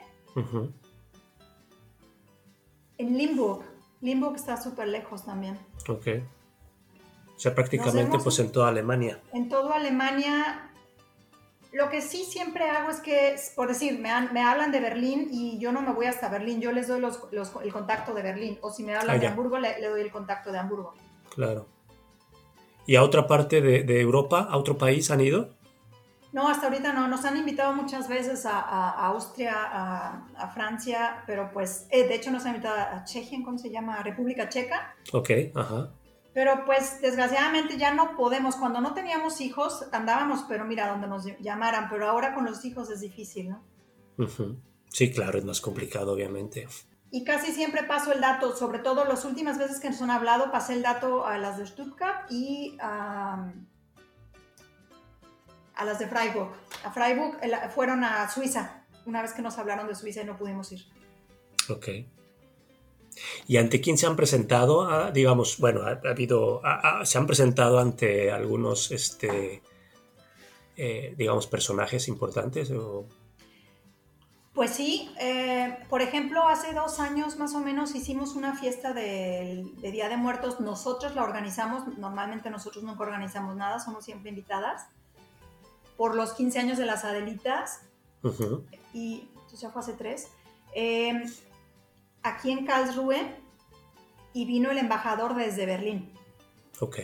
[3.01, 3.63] en Limburg.
[4.01, 5.57] Limburg está súper lejos también.
[5.87, 6.07] Ok.
[7.35, 9.19] O sea, prácticamente pues en toda Alemania.
[9.33, 10.67] En toda Alemania.
[11.73, 15.57] Lo que sí siempre hago es que, por decir, me, me hablan de Berlín y
[15.57, 17.19] yo no me voy hasta Berlín, yo les doy los,
[17.63, 18.59] el contacto de Berlín.
[18.61, 20.93] O si me hablan ah, de Hamburgo, le, doy el contacto de Hamburgo.
[21.33, 21.65] Claro.
[22.85, 25.49] ¿Y a otra parte de, de Europa, a otro país han ido?
[26.33, 27.07] No, hasta ahorita no.
[27.07, 32.45] Nos han invitado muchas veces a, Austria, a, Francia, pero pues, eh, de hecho nos
[32.45, 34.01] han invitado a Chequia, ¿cómo se llama?
[34.01, 34.95] República Checa.
[35.11, 35.91] Ok, ajá.
[36.33, 38.55] Pero pues desgraciadamente ya no podemos.
[38.55, 41.89] Cuando no teníamos hijos andábamos, pero mira, donde nos llamaran.
[41.89, 43.63] Pero ahora con los hijos es difícil, ¿no?
[44.87, 46.67] Sí, claro, es más complicado, obviamente.
[47.11, 50.51] Y casi siempre paso el dato, sobre todo las últimas veces que nos han hablado,
[50.51, 53.51] pasé el dato a las de Stuttgart y a
[55.81, 56.51] a las de Freiburg.
[56.83, 57.37] a Freiburg,
[57.73, 60.85] fueron a Suiza, una vez que nos hablaron de Suiza y no pudimos ir.
[61.69, 61.87] Ok.
[63.47, 64.83] ¿Y ante quién se han presentado?
[64.83, 66.61] Ah, digamos, bueno, ha, habido,
[67.03, 69.61] se han presentado ante algunos, este,
[70.77, 73.05] eh, digamos, personajes importantes o...
[74.53, 79.65] Pues sí, eh, por ejemplo, hace dos años más o menos hicimos una fiesta de,
[79.81, 80.59] Día de Muertos.
[80.59, 84.87] Nosotros la organizamos, normalmente nosotros nunca organizamos nada, somos siempre invitadas,
[86.01, 87.81] por los 15 años de las Adelitas.
[88.91, 90.29] Y eso ya fue hace tres.
[90.73, 91.13] Eh,
[92.23, 93.35] aquí en Karlsruhe
[94.33, 96.11] y vino el embajador desde Berlín.
[96.79, 96.97] Ok.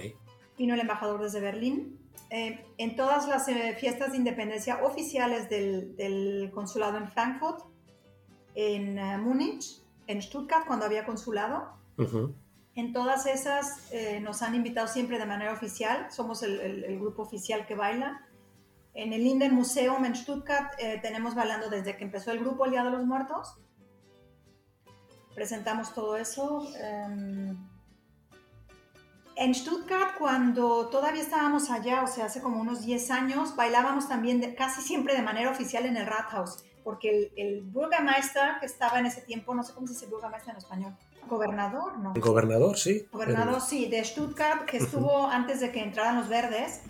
[0.58, 2.00] Vino el embajador desde Berlín
[2.32, 7.66] eh, en todas las eh, fiestas de independencia oficiales del, consulado en Frankfurt,
[8.56, 11.78] en uh, Múnich, en Stuttgart cuando había consulado.
[12.74, 13.91] En todas esas
[14.24, 18.26] nos han invitado siempre de manera oficial, somos el, grupo oficial que baila.
[18.98, 20.74] En el Linden Museum en Stuttgart
[21.04, 23.56] tenemos bailando desde que empezó el grupo El Día de los Muertos.
[25.36, 26.68] Presentamos todo eso.
[26.82, 27.56] Em,
[29.36, 34.56] en Stuttgart, cuando todavía estábamos allá, o sea, hace como unos 10 años, bailábamos también
[34.58, 39.06] casi siempre de manera oficial en el Rathaus, porque el, el Bürgermeister que estaba en
[39.06, 40.98] ese tiempo, no sé cómo se dice Bürgermeister en español,
[41.30, 42.16] gobernador, ¿no?
[42.16, 43.08] Gobernador, sí.
[43.12, 46.82] Gobernador, sí, de Stuttgart, que estuvo antes de que entraran los verdes,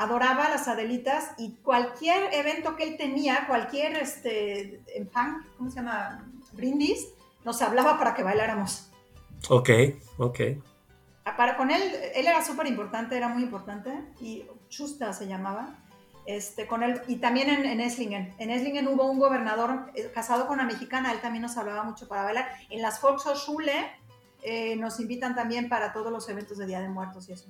[0.00, 5.76] adoraba a las Adelitas y cualquier evento que él tenía, cualquier este, empang, ¿cómo se
[5.76, 6.26] llama?
[6.52, 7.08] Brindis,
[7.44, 8.90] nos hablaba para que bailáramos.
[9.50, 9.68] Ok,
[10.16, 10.40] ok.
[11.36, 11.82] Para con él,
[12.14, 13.92] él era súper importante, era muy importante,
[14.22, 15.78] y Chusta se llamaba,
[16.24, 18.34] este, con él, y también en, en Esslingen.
[18.38, 22.08] En Esslingen hubo un gobernador eh, casado con una mexicana, él también nos hablaba mucho
[22.08, 22.48] para bailar.
[22.70, 23.90] En las Volkshochschule
[24.42, 27.46] eh, nos invitan también para todos los eventos de Día de Muertos y eso.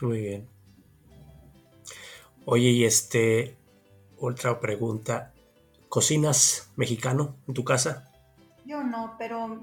[0.00, 0.53] Muy bien.
[2.46, 3.56] Oye, y este,
[4.18, 5.32] otra pregunta,
[5.88, 8.10] ¿cocinas mexicano en tu casa?
[8.66, 9.60] Yo no, pero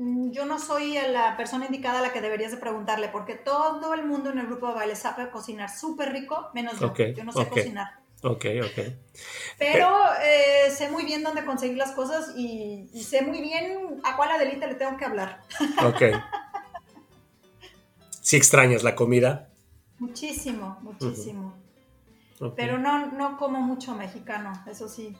[0.00, 3.92] Mm, yo no soy la persona indicada a la que deberías de preguntarle, porque todo
[3.92, 6.94] el mundo en el grupo de baile sabe cocinar súper rico, menos yo.
[6.94, 8.00] yo no sé cocinar.
[8.22, 8.78] Ok, ok.
[9.58, 9.90] Pero
[10.22, 14.66] eh, sé muy bien dónde conseguir las cosas y, sé muy bien a cuál Adelita
[14.66, 15.42] le tengo que hablar.
[15.84, 16.02] Ok.
[18.22, 19.50] ¿Sí extrañas la comida?
[19.98, 21.54] Muchísimo, muchísimo.
[22.56, 25.16] Pero no, no como mucho mexicano, eso sí,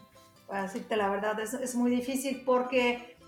[0.46, 3.18] para decirte la verdad, es, es muy difícil porque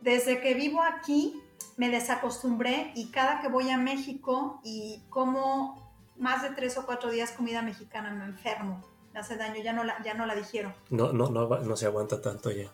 [0.00, 1.42] desde que vivo aquí
[1.76, 7.10] me desacostumbré y cada que voy a México y como más de tres o cuatro
[7.10, 10.72] días comida mexicana me enfermo, me hace daño, ya no la, ya no la digiero.
[10.90, 12.70] No, no, no, no se aguanta tanto ya.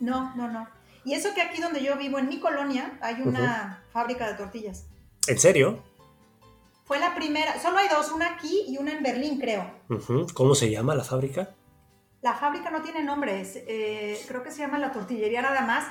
[0.00, 0.68] No, no, no.
[1.04, 4.86] Y eso que aquí donde yo vivo, en mi colonia, hay una fábrica de tortillas.
[5.28, 5.82] ¿En serio?
[6.86, 9.70] Fue la primera, solo hay dos, una aquí y una en Berlín, creo.
[10.32, 11.50] ¿Cómo se llama la fábrica?
[12.22, 15.84] La fábrica no tiene nombre, eh, creo que se llama la tortillería nada más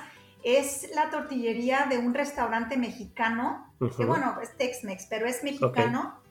[0.46, 6.22] es la tortillería de un restaurante mexicano, que bueno, es Tex-Mex, pero es mexicano.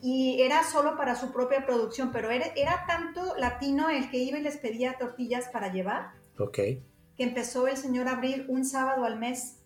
[0.00, 4.38] Y era solo para su propia producción, pero era, era, tanto latino el que iba
[4.38, 6.12] y les pedía tortillas para llevar.
[6.38, 6.54] Ok.
[6.56, 6.84] Que
[7.18, 9.58] empezó el señor a abrir un sábado al mes.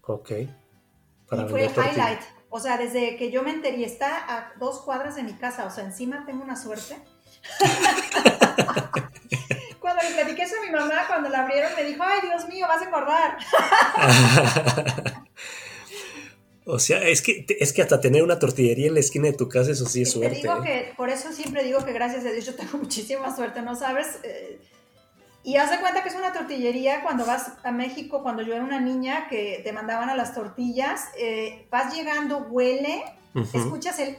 [0.00, 0.30] Ok.
[0.30, 0.48] y
[1.50, 2.20] fue el highlight.
[2.54, 5.70] O sea, desde que yo me enteré, está a dos cuadras de mi casa, o
[5.70, 6.98] sea, encima tengo una suerte.
[9.80, 12.66] cuando le platiqué eso a mi mamá, cuando la abrieron, me dijo, ay, Dios mío,
[12.68, 13.38] vas a engordar.
[16.66, 19.48] o sea, es que, es que hasta tener una tortillería en la esquina de tu
[19.48, 20.36] casa, eso sí es suerte.
[20.36, 20.66] Te digo ¿eh?
[20.66, 24.18] que, por eso siempre digo que gracias a Dios yo tengo muchísima suerte, ¿no sabes?
[24.24, 24.60] Eh,
[25.44, 28.62] y haz de cuenta que es una tortillería cuando vas a México, cuando yo era
[28.62, 33.04] una niña, que te mandaban a las tortillas, eh, vas llegando, huele,
[33.52, 34.16] escuchas el i,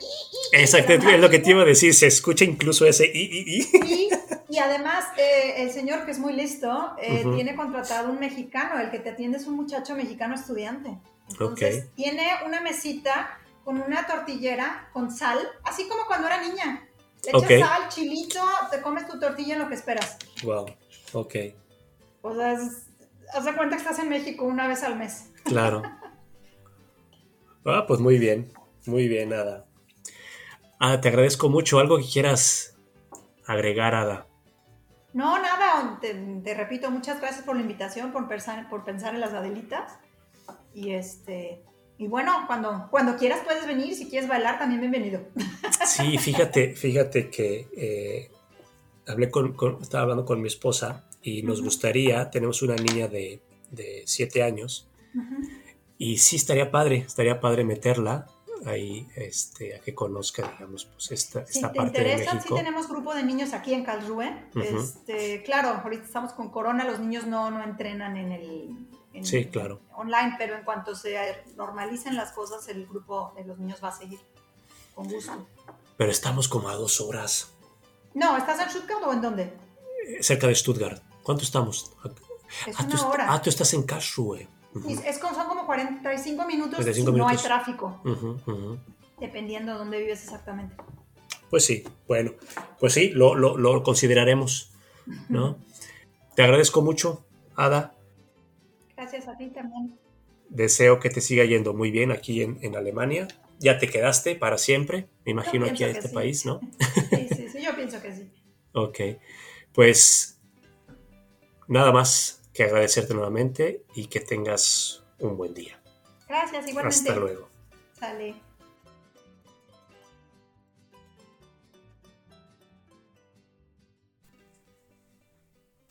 [0.54, 4.10] Exacto, es lo que te iba a decir, se escucha incluso ese i, i, i.
[4.50, 8.92] Y además, eh, el señor que es muy listo, eh, tiene contratado un mexicano, el
[8.92, 10.98] que te atiende es un muchacho mexicano estudiante.
[11.30, 16.88] Entonces, tiene una mesita con una tortillera con sal, así como cuando era niña.
[17.24, 20.18] Le echas sal, chilito, te comes tu tortilla en lo que esperas.
[20.44, 20.66] Wow,
[21.14, 21.36] ok.
[22.22, 22.58] O sea,
[23.34, 25.32] haz de cuenta que estás en México una vez al mes.
[25.44, 25.82] Claro.
[27.66, 28.52] ah, pues muy bien,
[28.86, 29.66] muy bien, Ada.
[30.80, 31.80] Ah, te agradezco mucho.
[31.80, 32.78] ¿Algo que quieras
[33.46, 34.28] agregar, Ada?
[35.14, 39.34] No, nada, te, repito, muchas gracias por la invitación, por pensar, por pensar en las
[39.34, 40.00] Adelitas.
[40.74, 41.64] Y este,
[41.98, 45.22] y bueno, cuando, cuando quieras puedes venir, si quieres bailar también bienvenido.
[45.86, 48.32] Sí, fíjate, fíjate que eh,
[49.08, 53.42] hablé con, estaba hablando con mi esposa y nos gustaría, tenemos una niña de,
[53.72, 54.88] de siete años
[55.98, 58.28] y sí estaría padre, estaría padre meterla
[58.66, 62.56] ahí este, a que conozca, digamos, pues esta, Si esta te parte de interesa, México.
[62.58, 64.46] sí tenemos grupo de niños aquí en Karlsruhe.
[64.56, 64.78] Ujú.
[64.80, 68.70] este, claro, ahorita estamos con corona, los niños no, no entrenan en el
[69.14, 69.80] en- Sí, claro.
[69.96, 71.16] online, pero en cuanto se
[71.58, 74.20] normalicen las cosas, el grupo de los niños va a seguir
[74.96, 75.46] con gusto.
[75.98, 77.54] Pero estamos como a dos horas
[78.14, 79.44] No, ¿estás en Stuttgart o en dónde?
[80.08, 81.02] eh, cerca de Stuttgart.
[81.24, 81.92] ¿Cuánto estamos?
[82.68, 83.26] Es Ah, tú, una est- hora.
[83.34, 84.48] ah, tú estás en Karlsruhe.
[84.76, 87.44] Ujú, Y es con- son como 45 minutos 45 si no hay minutos.
[87.44, 88.78] tráfico, ujú, ujú.
[89.20, 90.76] dependiendo de dónde vives exactamente.
[91.50, 92.34] Pues sí, bueno,
[92.80, 94.72] pues sí, lo, lo- lo consideraremos,
[95.30, 95.58] ¿no?
[96.36, 97.24] Te agradezco mucho,
[97.56, 97.94] Ada.
[98.98, 99.98] Gracias a ti también.
[100.50, 103.28] Deseo que te siga yendo muy bien aquí en, en Alemania.
[103.60, 106.14] Ya te quedaste para siempre, me imagino, aquí a este sí.
[106.14, 106.60] país, ¿no?
[107.12, 108.32] Sí, sí, sí, yo pienso que sí.
[108.74, 109.00] Ok,
[109.72, 110.40] pues
[111.68, 115.82] nada más que agradecerte nuevamente y que tengas un buen día.
[116.28, 117.10] Gracias, igualmente.
[117.10, 117.50] Hasta luego.
[118.00, 118.36] Sale.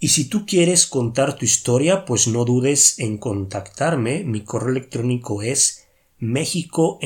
[0.01, 4.25] Y si tú quieres contar tu historia, pues no dudes en contactarme.
[4.25, 5.87] Mi correo electrónico es
[6.19, 6.99] México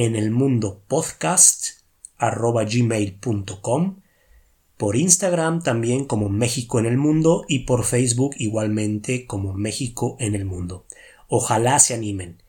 [4.77, 10.35] por Instagram también como México en el mundo y por Facebook igualmente como México en
[10.35, 10.87] el mundo.
[11.29, 12.43] Ojalá se animen.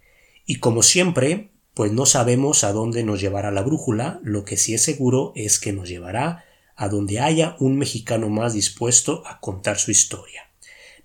[0.45, 4.73] Y como siempre, pues no sabemos a dónde nos llevará la brújula, lo que sí
[4.73, 9.79] es seguro es que nos llevará a donde haya un mexicano más dispuesto a contar
[9.79, 10.43] su historia.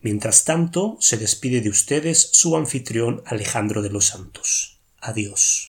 [0.01, 4.81] Mientras tanto, se despide de ustedes su anfitrión Alejandro de los Santos.
[5.01, 5.72] Adiós.